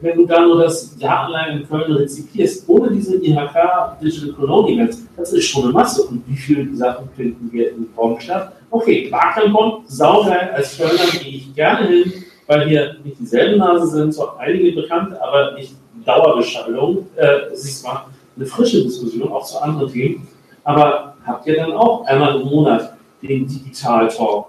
[0.00, 4.72] Wenn du da nur das Jahr allein in Köln rezipierst, ohne diese IHK Digital Cologne
[4.72, 6.02] Events, das ist schon eine Masse.
[6.02, 8.52] Und wie viele Sachen finden wir in Bonn statt?
[8.70, 12.12] Okay, Barcamp Bonn, saugeil, als Kölner gehe ich gerne hin,
[12.46, 15.72] weil hier nicht dieselben Nase sind, zwar einige bekannte, aber nicht
[16.04, 17.06] Dauerbeschallung.
[17.16, 18.04] Äh, es ist mal
[18.36, 20.28] eine frische Diskussion, auch zu anderen Themen.
[20.64, 24.48] Aber habt ihr dann auch einmal im Monat den Digital Talk?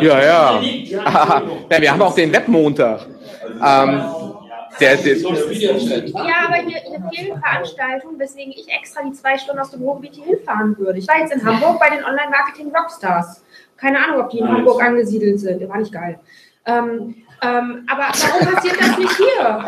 [0.00, 0.60] Ja, ja.
[1.70, 3.06] ja, wir haben auch den Webmontag.
[3.64, 4.02] Ähm,
[4.80, 5.28] der, der, ja,
[6.46, 10.24] aber hier, hier fehlen Veranstaltungen, weswegen ich extra die zwei Stunden aus dem Ruhrgebiet hier
[10.36, 10.98] hinfahren würde.
[10.98, 13.44] Ich war jetzt in Hamburg bei den Online-Marketing-Rockstars.
[13.76, 15.68] Keine Ahnung, ob die in Hamburg angesiedelt sind.
[15.68, 16.18] War nicht geil.
[16.66, 19.64] Ähm, ähm, aber warum passiert das nicht hier?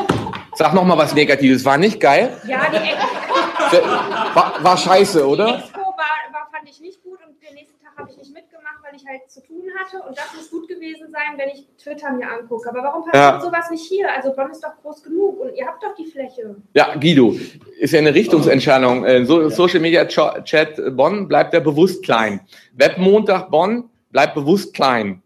[0.55, 1.65] Sag noch mal was Negatives.
[1.65, 2.35] War nicht geil?
[2.47, 3.87] Ja, die Expo.
[4.35, 5.47] War, war scheiße, oder?
[5.47, 8.33] Die Expo war, war, fand ich nicht gut und den nächsten Tag habe ich nicht
[8.33, 11.67] mitgemacht, weil ich halt zu tun hatte und das muss gut gewesen sein, wenn ich
[11.83, 12.69] Twitter mir angucke.
[12.69, 13.41] Aber warum passiert ja.
[13.41, 14.09] sowas nicht hier?
[14.15, 16.57] Also Bonn ist doch groß genug und ihr habt doch die Fläche.
[16.75, 17.37] Ja, Guido,
[17.79, 19.05] ist ja eine Richtungsentscheidung.
[19.05, 22.41] Äh, so, Social Media Chat Bonn bleibt ja bewusst klein.
[22.75, 25.23] Webmontag Bonn bleibt bewusst klein.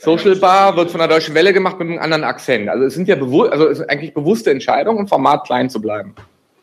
[0.00, 2.68] Social Bar wird von der Deutschen Welle gemacht mit einem anderen Akzent.
[2.68, 5.80] Also es sind ja bewusst, also es ist eigentlich bewusste Entscheidungen, im Format klein zu
[5.80, 6.14] bleiben.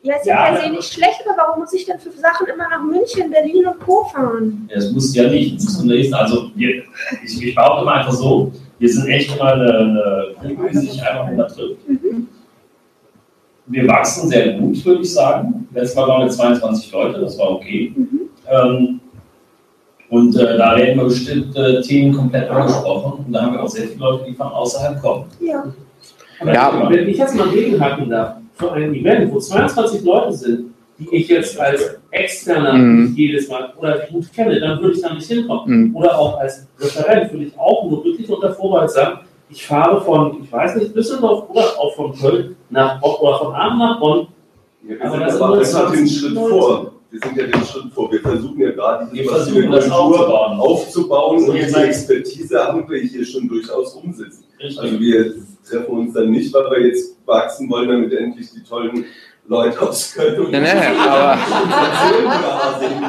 [0.06, 2.46] Ja, ist ja, ja per se nicht schlecht, aber warum muss ich denn für Sachen
[2.46, 4.04] immer nach München, Berlin und Co.
[4.04, 4.68] fahren?
[4.70, 5.54] Ja, das muss ja nicht.
[5.54, 6.84] Muss also wir,
[7.24, 11.02] ich, ich behaupte immer einfach so, wir sind echt mal eine, eine Gruppe, die sich
[11.02, 11.90] einfach immer trifft.
[11.90, 12.28] Mhm.
[13.66, 15.68] Wir wachsen sehr gut, würde ich sagen.
[15.74, 17.92] Letztes Mal waren wir 22 Leute, das war okay.
[17.96, 18.22] Mhm.
[18.48, 19.00] Ähm,
[20.12, 23.26] und äh, da werden wir bestimmte Themen komplett angesprochen.
[23.26, 25.26] Und da haben wir auch sehr viele Leute, die von außerhalb kommen.
[25.40, 25.64] Ja.
[26.44, 26.90] Ja.
[26.90, 31.28] wenn ich jetzt mal gegenhaken darf, für ein Event, wo 22 Leute sind, die ich
[31.28, 33.14] jetzt als Externer mhm.
[33.16, 35.90] jedes Mal oder gut kenne, dann würde ich da nicht hinkommen.
[35.90, 35.96] Mhm.
[35.96, 39.20] Oder auch als Referent würde ich auch nur wirklich unter Vorbehalt sagen,
[39.50, 43.54] ich fahre von, ich weiß nicht, Düsseldorf oder auch von Köln nach Bonn oder von
[43.54, 44.28] Aachen nach Bonn.
[44.88, 46.92] Ja, wir aber sind aber den Schritt vor.
[47.12, 48.12] Wir sind ja den Schritt vor.
[48.12, 50.60] Wir versuchen ja gerade das aufzubauen.
[50.60, 54.44] aufzubauen und diese Expertise haben wir hier schon durchaus umsetzen.
[54.60, 54.80] Richtig.
[54.80, 59.06] Also wir treffen uns dann nicht, weil wir jetzt wachsen wollen, damit endlich die tollen
[59.48, 61.38] Leute aus Köln und nee, nee, aber,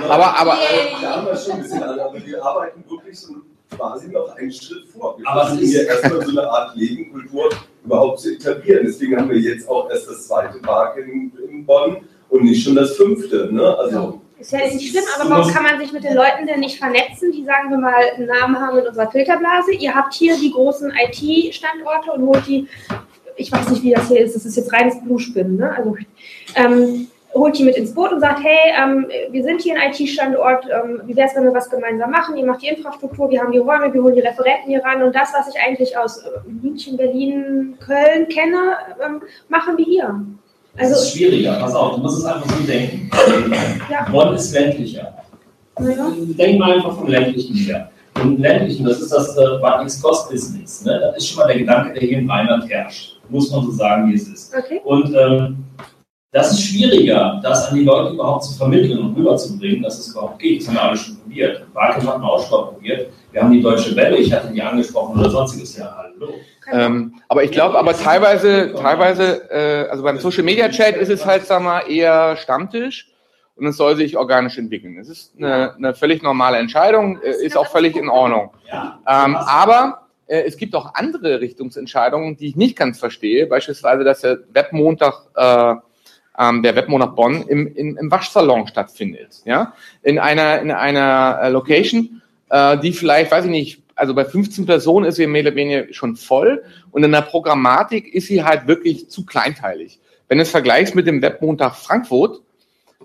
[0.09, 0.59] aber, aber,
[1.01, 3.37] da haben wir schon ein bisschen an, aber wir arbeiten wirklich so
[3.75, 5.19] quasi noch einen Schritt vor.
[5.19, 7.49] Wir aber versuchen ja erstmal so eine Art Legenkultur
[7.85, 8.85] überhaupt zu etablieren.
[8.87, 12.75] Deswegen haben wir jetzt auch erst das zweite Park in, in Bonn und nicht schon
[12.75, 13.49] das fünfte.
[13.53, 13.77] Ne?
[13.79, 16.79] Also, ist ja nicht schlimm, aber warum kann man sich mit den Leuten denn nicht
[16.79, 19.73] vernetzen, die, sagen wir mal, einen Namen haben in unserer Filterblase?
[19.73, 22.69] Ihr habt hier die großen IT-Standorte und holt die,
[23.37, 25.75] ich weiß nicht, wie das hier ist, das ist jetzt reines Bluespin, ne?
[25.75, 25.97] Also,
[26.55, 30.67] ähm, holt die mit ins Boot und sagt, hey, ähm, wir sind hier ein IT-Standort,
[30.67, 32.37] ähm, wie wäre es, wenn wir was gemeinsam machen?
[32.37, 35.15] Ihr macht die Infrastruktur, wir haben die Räume, wir holen die Referenten hier ran und
[35.15, 40.21] das, was ich eigentlich aus äh, München, Berlin, Köln kenne, ähm, machen wir hier.
[40.77, 43.11] Also, es ist schwieriger, pass auf, du musst es einfach so denken.
[43.91, 44.09] Ja.
[44.11, 45.15] Bonn ist ländlicher.
[45.81, 46.13] Ja.
[46.39, 47.91] Denk mal einfach vom ländlichen her.
[48.23, 50.85] Und ländlichen, das ist das äh, What-X-Cost-Business.
[50.85, 50.99] Ne?
[51.01, 53.21] Das ist schon mal der Gedanke, der hier in Rheinland herrscht.
[53.29, 54.55] Muss man so sagen, wie es ist.
[54.57, 54.81] Okay.
[54.85, 55.65] Und ähm,
[56.33, 60.39] das ist schwieriger, das an die Leute überhaupt zu vermitteln und rüberzubringen, dass es überhaupt
[60.39, 60.61] geht.
[60.61, 61.73] Das haben wir alle schon probiert.
[61.73, 63.11] Barke hat auch schon probiert.
[63.33, 65.77] Wir haben die Deutsche Welle, ich hatte die angesprochen oder sonstiges.
[65.77, 66.35] Ja, hallo.
[66.73, 71.25] Ähm, aber ich glaube, aber teilweise, teilweise, äh, also beim Social Media Chat ist es
[71.25, 73.13] halt, sag mal, eher Stammtisch
[73.55, 74.99] und es soll sich organisch entwickeln.
[74.99, 78.51] Es ist eine, eine völlig normale Entscheidung, äh, ist auch völlig in Ordnung.
[78.71, 83.47] Ähm, aber äh, es gibt auch andere Richtungsentscheidungen, die ich nicht ganz verstehe.
[83.47, 85.75] Beispielsweise, dass der Webmontag, äh,
[86.39, 89.43] ähm, der Webmonat Bonn im, im, im Waschsalon stattfindet.
[89.45, 94.25] Ja, in einer in einer äh, Location, äh, die vielleicht, weiß ich nicht, also bei
[94.25, 98.45] 15 Personen ist sie mehr oder weniger schon voll und in der Programmatik ist sie
[98.45, 99.99] halt wirklich zu kleinteilig.
[100.29, 102.43] Wenn du es vergleichst mit dem Webmontag Frankfurt,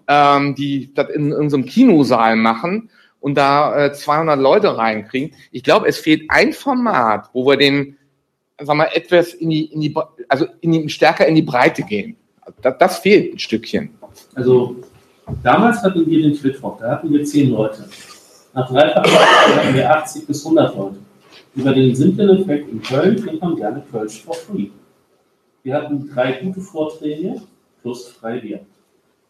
[0.08, 2.90] ähm, die das in unserem Kinosaal machen
[3.20, 7.98] und da äh, 200 Leute reinkriegen, ich glaube, es fehlt ein Format, wo wir den,
[8.60, 9.96] sagen wir, etwas in die, in die,
[10.28, 12.18] also in die, stärker in die Breite gehen.
[12.62, 13.90] Das, das fehlt ein Stückchen.
[14.36, 14.76] Also
[15.44, 17.88] damals hatten wir den Flitwoch, da hatten wir zehn Leute.
[18.54, 20.98] Nach Dreifachleistung hatten wir 80 bis 100 Leute.
[21.56, 24.70] Über den simplen Effekt in Köln kriegt man gerne Kölsch for free.
[25.64, 27.42] Wir hatten drei gute Vorträge
[27.82, 28.62] plus frei Bier.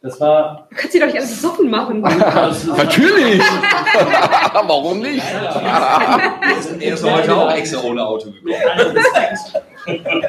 [0.03, 0.67] Das war.
[0.71, 2.01] Du kannst dir doch alles Suppen machen.
[2.01, 3.39] Natürlich!
[4.53, 5.23] Warum nicht?
[6.79, 8.97] er ist heute auch extra ohne Auto gekommen.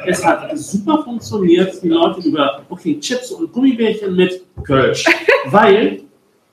[0.05, 5.05] es hat super funktioniert, die Leute über, okay, Chips und Gummibärchen mit Kölsch.
[5.45, 6.03] Weil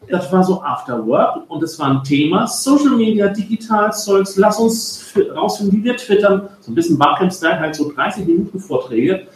[0.09, 2.47] das war so After Work und es war ein Thema.
[2.47, 6.49] Social Media, digital Zeugs, lass uns rausfinden, wie wir twittern.
[6.61, 9.27] So ein bisschen Barcamp-Style, halt so 30 Minuten Vorträge.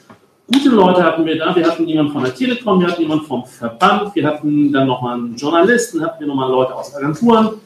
[0.47, 1.57] Gute Leute hatten wir da.
[1.57, 5.15] Wir hatten jemanden von der Telekom, wir hatten jemanden vom Verband, wir hatten dann nochmal
[5.15, 7.61] einen Journalisten, hatten wir nochmal Leute aus Agenturen,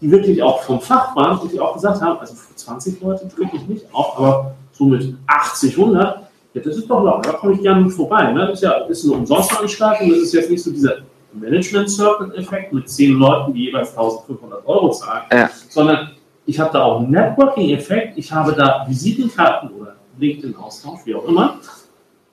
[0.00, 3.26] die wirklich auch vom Fach waren und die auch gesagt haben, also für 20 Leute
[3.34, 7.38] drücke ich nicht auf, aber so mit 80, 100, ja, das ist doch locker, da
[7.38, 8.30] komme ich gerne vorbei.
[8.30, 8.40] Ne?
[8.40, 10.96] Das ist ja ist eine Umsonstveranstaltung, das ist jetzt nicht so dieser
[11.32, 15.50] Management Circle Effekt mit zehn Leuten, die jeweils 1500 Euro zahlen, ja.
[15.70, 16.10] sondern
[16.44, 21.24] ich habe da auch einen Networking Effekt, ich habe da Visitenkarten oder LinkedIn-Austausch, wie auch
[21.24, 21.58] immer.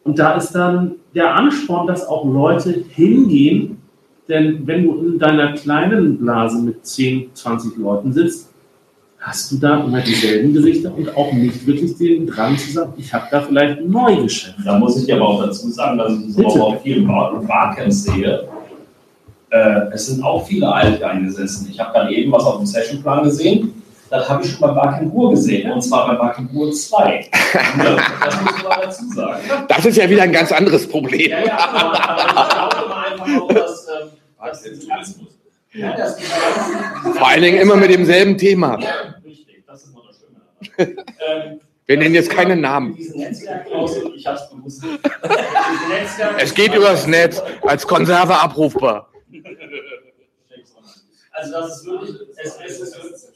[0.05, 3.81] Und da ist dann der Ansporn, dass auch Leute hingehen,
[4.29, 8.53] denn wenn du in deiner kleinen Blase mit 10, 20 Leuten sitzt,
[9.19, 13.11] hast du da immer dieselben Gesichter und auch nicht wirklich den Drang zu sagen, ich
[13.11, 14.59] habe da vielleicht ein Neugeschäft.
[14.63, 18.47] Da muss ich aber auch dazu sagen, dass ich das auch auf vielen Barcamps sehe,
[19.49, 21.67] äh, es sind auch viele Alteingesessen.
[21.71, 23.81] Ich habe gerade eben was auf dem Sessionplan gesehen.
[24.09, 27.29] Das habe ich schon bei Barken Ruhr gesehen, und zwar bei Barken Ruhr 2.
[27.53, 29.43] das muss man dazu sagen.
[29.67, 31.31] Das ist ja wieder ein ganz anderes Problem.
[31.31, 35.27] Ja, ja, aber, aber ich glaube mal einfach auch, dass, ähm, dass Zentralismus.
[35.73, 38.75] Ja, das Vor allen Dingen immer mit demselben Thema.
[39.25, 40.95] Richtig, das ist das Schöne.
[41.27, 42.97] ähm, wir nennen jetzt keine Namen.
[42.97, 44.83] Ich hab's bewusst.
[46.39, 49.09] es geht übers Netz, als Konserve abrufbar.
[51.37, 53.33] Also das ist wirklich, es, es ist,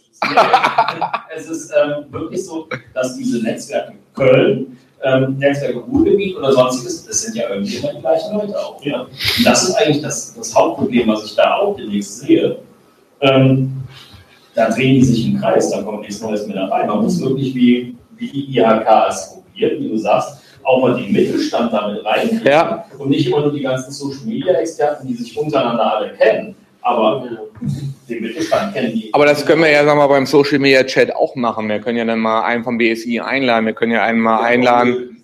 [1.36, 7.22] es ist ähm, wirklich so, dass diese Netzwerke Köln, ähm, Netzwerke Ruhrgebiet oder sonstiges, das
[7.22, 8.84] sind ja irgendwie immer die gleichen Leute auch.
[8.84, 9.02] Ja?
[9.02, 12.60] Und das ist eigentlich das, das Hauptproblem, was ich da auch demnächst sehe.
[13.22, 13.84] Ähm,
[14.56, 16.86] da drehen die sich im Kreis, da kommt nichts Neues mehr dabei.
[16.86, 21.12] Man muss wirklich wie wie die IHK es probiert, wie du sagst, auch mal den
[21.12, 22.86] Mittelstand damit rein ja.
[22.98, 27.28] und nicht immer nur die ganzen Social Media Experten, die sich untereinander alle kennen, aber
[28.08, 29.14] den Mittelstand kennen die.
[29.14, 31.68] Aber das können wir ja sagen wir, beim Social Media Chat auch machen.
[31.68, 35.18] Wir können ja dann mal einen vom BSI einladen, wir können ja einen mal einladen.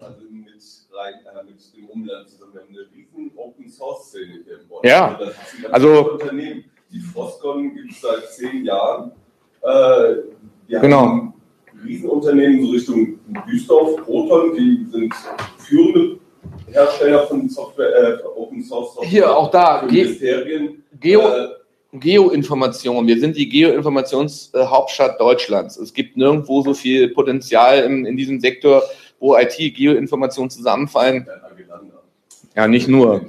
[0.00, 2.52] Also äh, mit dem Umland zusammen.
[2.54, 4.80] Wir haben eine riesen Open Source Szene hier in Bonn.
[4.84, 5.18] Ja,
[5.70, 6.18] also
[6.90, 9.10] die Frostcon gibt es seit zehn Jahren.
[9.62, 10.14] Äh,
[10.68, 11.32] genau.
[11.84, 15.12] Riesenunternehmen, so Richtung Duisdorf, Proton, die sind
[15.58, 16.18] führende
[16.74, 19.08] Hersteller von Software, äh, Open Source Software.
[19.08, 21.48] Hier, auch da, Ge Geo, äh,
[21.92, 23.06] Geoinformation.
[23.06, 25.76] Wir sind die Geoinformationshauptstadt Deutschlands.
[25.76, 28.82] Es gibt nirgendwo so viel Potenzial in, in diesem Sektor,
[29.20, 31.26] wo IT, Geoinformation zusammenfallen.
[32.56, 33.24] Ja, nicht nur.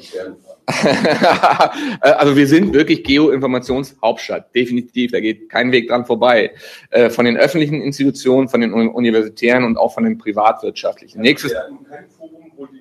[2.01, 6.53] also wir sind wirklich Geoinformationshauptstadt, definitiv, da geht kein Weg dran vorbei.
[6.89, 11.19] Äh, von den öffentlichen Institutionen, von den universitären und auch von den privatwirtschaftlichen.
[11.19, 11.51] Ja, Nächstes.
[11.51, 11.69] Wir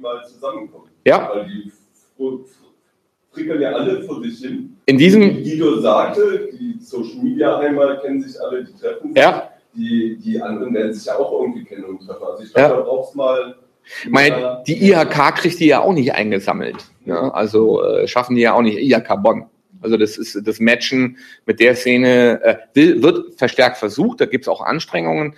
[0.04, 0.90] mal zusammenkommen.
[1.04, 1.30] Ja.
[1.34, 1.72] Weil die
[3.32, 4.76] frickeln ja alle vor sich hin.
[4.86, 5.20] In diesem.
[5.22, 9.22] Wie Guido sagte, die Social Media einmal kennen sich alle, die treffen sich.
[9.22, 9.50] Ja.
[9.74, 12.22] Die, die anderen werden sich ja auch irgendwie kennen und treffen.
[12.22, 12.76] Also ich glaube, ja.
[12.76, 13.56] da brauchst mal
[14.08, 16.76] meine, die IHK kriegt die ja auch nicht eingesammelt.
[17.04, 17.34] Ne?
[17.34, 19.46] Also äh, schaffen die ja auch nicht IHK Bonn.
[19.82, 24.20] Also das ist das Matchen mit der Szene äh, will, wird verstärkt versucht.
[24.20, 25.34] Da gibt es auch Anstrengungen.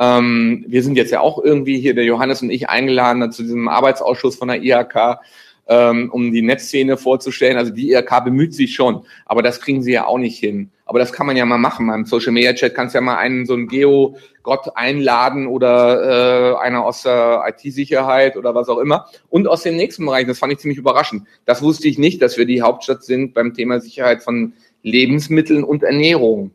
[0.00, 3.68] Ähm, wir sind jetzt ja auch irgendwie hier, der Johannes und ich, eingeladen zu diesem
[3.68, 5.20] Arbeitsausschuss von der IHK,
[5.68, 7.58] ähm, um die Netzszene vorzustellen.
[7.58, 10.70] Also die IHK bemüht sich schon, aber das kriegen sie ja auch nicht hin.
[10.86, 11.86] Aber das kann man ja mal machen.
[11.86, 16.64] Beim Social Media Chat kannst du ja mal einen so einen Geo-Gott einladen oder äh,
[16.64, 19.06] einer aus der IT-Sicherheit oder was auch immer.
[19.28, 21.28] Und aus dem nächsten Bereich, das fand ich ziemlich überraschend.
[21.44, 25.82] Das wusste ich nicht, dass wir die Hauptstadt sind beim Thema Sicherheit von Lebensmitteln und
[25.82, 26.52] Ernährung.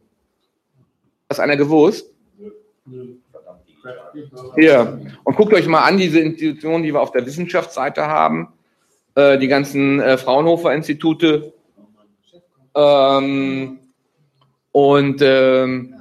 [1.30, 2.12] Hat das einer gewusst?
[4.56, 5.00] Hier.
[5.24, 8.50] Und guckt euch mal an, diese Institutionen, die wir auf der Wissenschaftsseite haben.
[9.16, 11.54] Äh, die ganzen äh, Fraunhofer-Institute.
[12.76, 13.80] Ähm,
[14.72, 15.96] und ähm,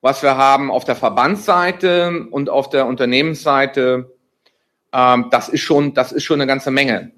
[0.00, 4.12] was wir haben auf der Verbandsseite und auf der Unternehmensseite,
[4.92, 7.12] ähm, das ist schon, das ist schon eine ganze Menge.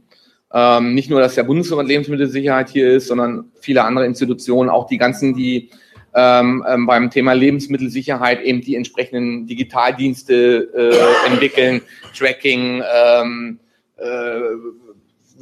[0.53, 4.99] Ähm, nicht nur, dass der Bundesverband Lebensmittelsicherheit hier ist, sondern viele andere Institutionen, auch die
[4.99, 5.71] ganzen, die
[6.15, 11.83] ähm, ähm, beim Thema Lebensmittelsicherheit eben die entsprechenden Digitaldienste äh, entwickeln,
[12.17, 13.61] Tracking, ähm,
[13.97, 14.41] äh,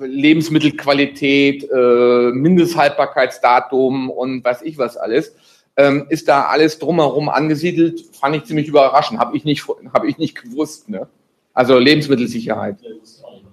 [0.05, 5.35] Lebensmittelqualität, äh, Mindesthaltbarkeitsdatum und weiß ich was alles
[5.79, 8.05] ähm, ist da alles drumherum angesiedelt.
[8.12, 9.21] Fand ich ziemlich überraschend.
[9.21, 10.89] Habe ich nicht, hab ich nicht gewusst.
[10.89, 11.09] Ne?
[11.55, 12.79] Also Lebensmittelsicherheit.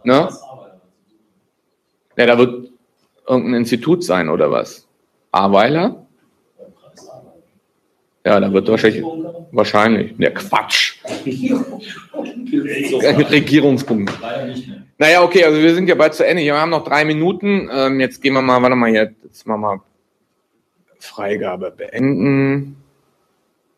[0.04, 0.30] Ne?
[2.18, 2.72] Ja, da wird
[3.28, 4.88] irgendein Institut sein oder was?
[5.32, 6.05] Aweiler?
[8.26, 9.04] Ja, da wird wahrscheinlich,
[9.52, 10.96] wahrscheinlich, der Quatsch.
[13.32, 14.12] Regierungspunkt.
[14.98, 16.42] Naja, okay, also wir sind ja bald zu Ende.
[16.42, 17.70] Wir haben noch drei Minuten.
[17.72, 19.82] Ähm, jetzt gehen wir mal, warte mal hier, jetzt machen wir mal
[20.98, 22.78] Freigabe beenden.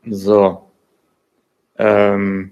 [0.09, 0.61] So.
[1.77, 2.51] Ähm,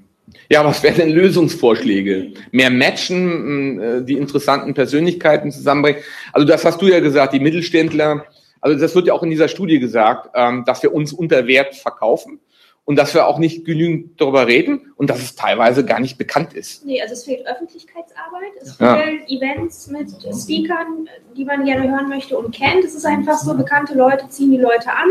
[0.50, 2.34] ja, was wären denn Lösungsvorschläge?
[2.52, 6.02] Mehr matchen, äh, die interessanten Persönlichkeiten zusammenbringen.
[6.34, 8.26] Also das hast du ja gesagt, die Mittelständler.
[8.66, 11.76] Also das wird ja auch in dieser Studie gesagt, ähm, dass wir uns unter Wert
[11.76, 12.39] verkaufen
[12.84, 16.53] und dass wir auch nicht genügend darüber reden und dass es teilweise gar nicht bekannt
[16.53, 16.84] ist.
[16.84, 19.38] Nee, also es fehlt Öffentlichkeitsarbeit, es fehlen ja.
[19.38, 21.07] Events mit Speakern,
[21.38, 22.84] die man gerne hören möchte und kennt.
[22.84, 25.09] Es ist einfach so, bekannte Leute ziehen die Leute an.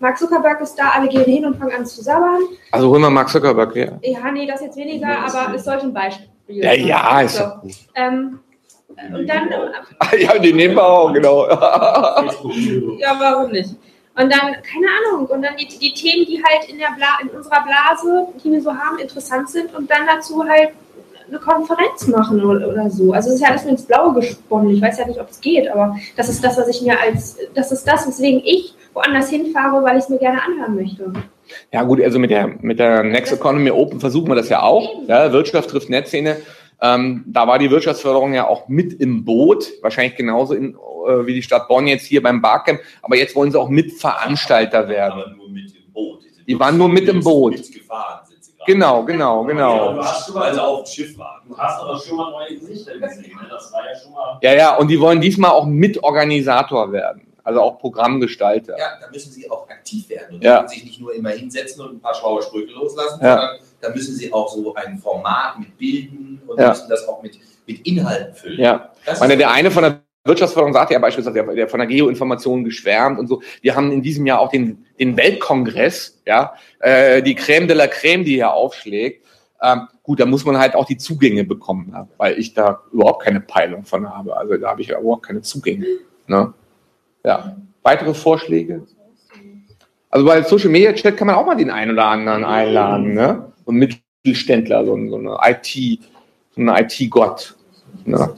[0.00, 2.40] Mark Zuckerberg ist da, alle gehen hin und fangen an zu sabbern.
[2.70, 3.98] Also holen wir Mark Zuckerberg her.
[4.02, 7.44] Ja, nee, das jetzt weniger, aber es sollte ein Beispiel Ja, ja, ist so.
[7.96, 8.40] Ähm,
[9.12, 9.48] und dann.
[10.18, 11.48] ja, die nehmen wir auch, genau.
[12.98, 13.70] ja, warum nicht?
[14.16, 17.28] Und dann, keine Ahnung, und dann die, die Themen, die halt in, der Bla, in
[17.30, 20.70] unserer Blase, die wir so haben, interessant sind und dann dazu halt
[21.28, 23.12] eine Konferenz machen oder, oder so.
[23.12, 24.70] Also es ist ja alles mir ins Blaue gesponnen.
[24.70, 27.38] Ich weiß ja nicht, ob es geht, aber das ist das, was ich mir als,
[27.54, 31.12] das ist das, weswegen ich woanders hinfahre, weil ich es mir gerne anhören möchte.
[31.72, 35.02] Ja gut, also mit der, mit der Next Economy Open versuchen wir das ja auch.
[35.08, 36.36] Ja, Wirtschaft trifft Netzszene.
[36.80, 41.34] Ähm, da war die Wirtschaftsförderung ja auch mit im Boot, wahrscheinlich genauso in, äh, wie
[41.34, 42.80] die Stadt Bonn jetzt hier beim Barcamp.
[43.02, 45.22] Aber jetzt wollen sie auch Mitveranstalter werden.
[45.22, 46.24] Aber nur mit im Boot.
[46.24, 47.56] Die, die waren nur mit im Boot.
[47.72, 49.76] Gefahren sind sie Genau, genau, genau.
[49.76, 51.42] Ja, du hast schon mal, also auf dem Schiff waren.
[51.48, 53.36] Du hast aber schon mal neue Gesichter gesehen.
[53.40, 53.48] Ne?
[53.50, 54.38] Das war ja schon mal.
[54.42, 57.26] Ja, ja, und die wollen diesmal auch Mitorganisator werden.
[57.42, 58.78] Also auch Programmgestalter.
[58.78, 60.66] Ja, da müssen sie auch aktiv werden und ja.
[60.66, 63.36] sich nicht nur immer hinsetzen und ein paar schlaue Sprüche loslassen, ja.
[63.36, 66.70] sondern da müssen sie auch so ein Format mit bilden und ja.
[66.70, 68.60] müssen das auch mit, mit Inhalten füllen.
[68.60, 71.86] Ja, das meine, der eine von der Wirtschaftsförderung sagte ja beispielsweise, der, der von der
[71.86, 73.42] Geoinformation geschwärmt und so.
[73.60, 77.84] Wir haben in diesem Jahr auch den, den Weltkongress, ja, äh, die Crème de la
[77.84, 79.26] Crème, die hier aufschlägt.
[79.62, 83.22] Ähm, gut, da muss man halt auch die Zugänge bekommen, ja, weil ich da überhaupt
[83.22, 84.36] keine Peilung von habe.
[84.36, 85.86] Also da habe ich überhaupt keine Zugänge.
[86.26, 86.52] Ne?
[87.24, 87.56] Ja.
[87.82, 88.86] Weitere Vorschläge?
[90.10, 93.52] Also bei Social Media Chat kann man auch mal den einen oder anderen einladen, ne?
[93.66, 96.00] So ein Mittelständler, so, so eine IT,
[96.54, 97.54] so eine IT-Gott.
[98.04, 98.34] Ne?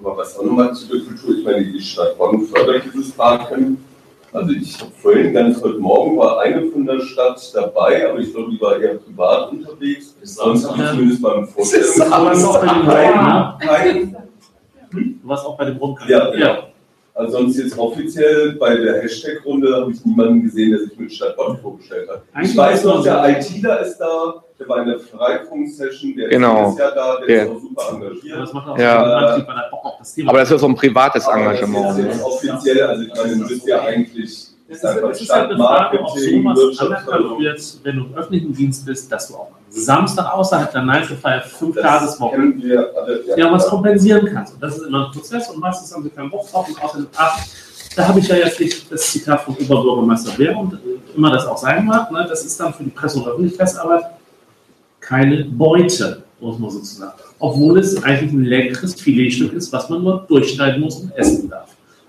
[0.00, 3.84] Aber was auch nochmal zu der Kultur, ich meine, die Stadt Bonn fördert dieses Parken.
[4.32, 8.32] Also ich habe vorhin ganz heute Morgen war eine von der Stadt dabei, aber ich
[8.32, 10.16] glaube, die war eher privat unterwegs.
[10.22, 12.08] Sonst zumindest beim Vorstellungsgespräch.
[14.90, 16.08] Du warst auch bei dem Rundgang.
[16.08, 16.46] Ja, genau.
[16.46, 16.68] Ja.
[17.14, 21.36] Also sonst jetzt offiziell bei der Hashtag-Runde habe ich niemanden gesehen, der sich mit Stadt
[21.36, 22.22] Bonn vorgestellt hat.
[22.32, 26.70] Eigentlich ich weiß noch, der ITler ist da, der war in der Freifunk-Session, der genau.
[26.70, 27.42] ist ja da, der okay.
[27.42, 28.40] ist auch super engagiert.
[28.40, 29.02] Das macht auch ja.
[29.02, 29.48] Antrieb,
[30.28, 31.86] Aber das ist ja so ein privates Engagement.
[31.86, 35.30] Das ist jetzt offiziell, also ich meine, du bist ja eigentlich ist einfach es ist
[35.30, 39.34] halt eine Frage, ob sowas anerkannt wird, wenn du im öffentlichen Dienst bist, dass du
[39.34, 42.84] auch Samstag außerhalb der 9 to 5 fünf Tageswoche ja,
[43.36, 44.54] ja, was kompensieren kannst.
[44.54, 47.08] Und das ist immer ein Prozess und meistens haben sie keinen Bock drauf und außerdem,
[47.16, 47.38] ach,
[47.96, 50.78] da habe ich ja jetzt nicht das Zitat vom Oberbürgermeister Wehr und
[51.14, 52.10] immer das auch sein mag.
[52.10, 52.26] Ne?
[52.28, 54.04] Das ist dann für die Presse- und Öffentlichkeitsarbeit
[55.12, 57.12] keine Beute, muss man sozusagen.
[57.38, 61.68] Obwohl es eigentlich ein leckeres Filetstück ist, was man nur durchschneiden muss und essen darf.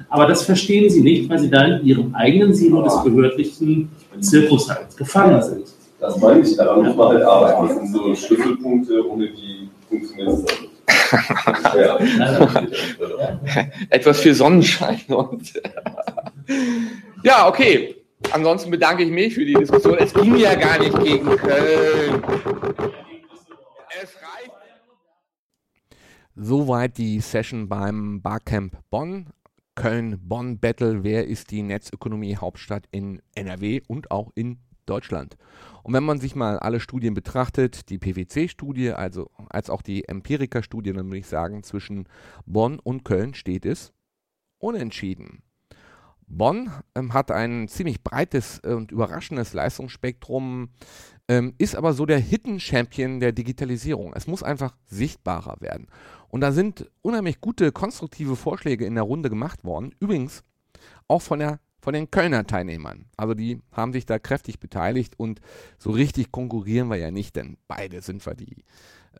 [0.10, 3.90] Aber das verstehen sie nicht, weil sie da in ihrem eigenen Silo des behördlichen
[4.22, 5.66] Zirkus halt gefangen sind.
[6.00, 7.68] Das meine ich, daran muss man halt arbeiten.
[7.68, 10.70] Das sind so Schlüsselpunkte, ohne die funktioniert es nicht.
[13.90, 15.54] Etwas für Sonnenschein und
[17.24, 18.03] ja, okay.
[18.32, 19.98] Ansonsten bedanke ich mich für die Diskussion.
[19.98, 22.24] Es ging ja gar nicht gegen Köln.
[24.02, 24.52] Es reicht.
[26.36, 29.28] Soweit die Session beim Barcamp Bonn.
[29.76, 31.04] Köln-Bonn-Battle.
[31.04, 35.36] Wer ist die Netzökonomie-Hauptstadt in NRW und auch in Deutschland?
[35.84, 40.94] Und wenn man sich mal alle Studien betrachtet, die PwC-Studie, also als auch die Empiriker-Studie,
[40.94, 42.08] dann würde ich sagen, zwischen
[42.46, 43.94] Bonn und Köln steht es
[44.60, 45.44] unentschieden.
[46.28, 50.70] Bonn ähm, hat ein ziemlich breites und überraschendes Leistungsspektrum,
[51.28, 54.14] ähm, ist aber so der Hidden Champion der Digitalisierung.
[54.14, 55.88] Es muss einfach sichtbarer werden.
[56.30, 59.94] Und da sind unheimlich gute, konstruktive Vorschläge in der Runde gemacht worden.
[60.00, 60.44] Übrigens
[61.08, 63.06] auch von, der, von den Kölner Teilnehmern.
[63.18, 65.42] Also die haben sich da kräftig beteiligt und
[65.78, 68.66] so richtig konkurrieren wir ja nicht, denn beide sind wir die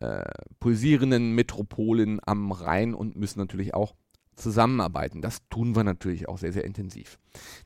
[0.00, 0.24] äh,
[0.58, 3.94] pulsierenden Metropolen am Rhein und müssen natürlich auch
[4.36, 5.22] zusammenarbeiten.
[5.22, 7.18] Das tun wir natürlich auch sehr, sehr intensiv.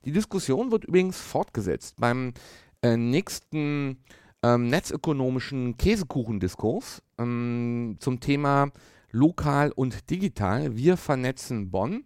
[0.05, 2.33] Die Diskussion wird übrigens fortgesetzt beim
[2.83, 3.99] äh, nächsten
[4.43, 8.71] ähm, netzökonomischen Käsekuchendiskurs ähm, zum Thema
[9.11, 10.77] lokal und digital.
[10.77, 12.05] Wir vernetzen Bonn.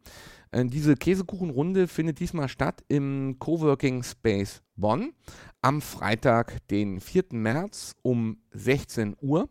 [0.51, 5.13] Äh, diese Käsekuchenrunde findet diesmal statt im Coworking Space Bonn
[5.61, 7.25] am Freitag, den 4.
[7.33, 9.49] März um 16 Uhr.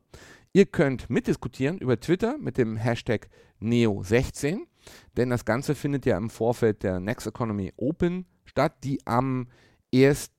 [0.53, 3.30] Ihr könnt mitdiskutieren über Twitter mit dem Hashtag
[3.62, 4.59] Neo16,
[5.18, 9.48] denn das Ganze findet ja im Vorfeld der Next Economy Open statt, die am
[9.94, 10.32] 1.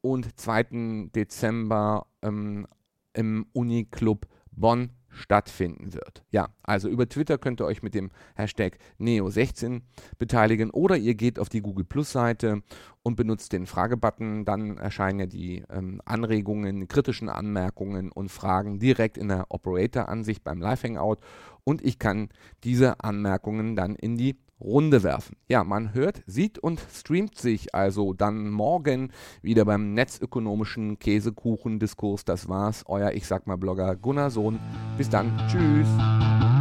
[0.00, 1.10] und 2.
[1.14, 2.66] Dezember ähm,
[3.12, 6.24] im Uniclub Bonn stattfinden wird.
[6.30, 9.82] Ja, also über Twitter könnt ihr euch mit dem Hashtag Neo16
[10.18, 12.62] beteiligen oder ihr geht auf die Google Plus Seite
[13.02, 14.44] und benutzt den Fragebutton.
[14.44, 20.60] Dann erscheinen ja die ähm, Anregungen, kritischen Anmerkungen und Fragen direkt in der Operator-Ansicht beim
[20.60, 21.18] Live-Hangout
[21.64, 22.28] und ich kann
[22.62, 25.36] diese Anmerkungen dann in die Runde werfen.
[25.48, 29.12] Ja, man hört, sieht und streamt sich also dann morgen
[29.42, 32.24] wieder beim netzökonomischen Käsekuchen-Diskurs.
[32.24, 34.58] Das war's, euer Ich sag mal Blogger Gunnar Sohn.
[34.96, 36.53] Bis dann, tschüss.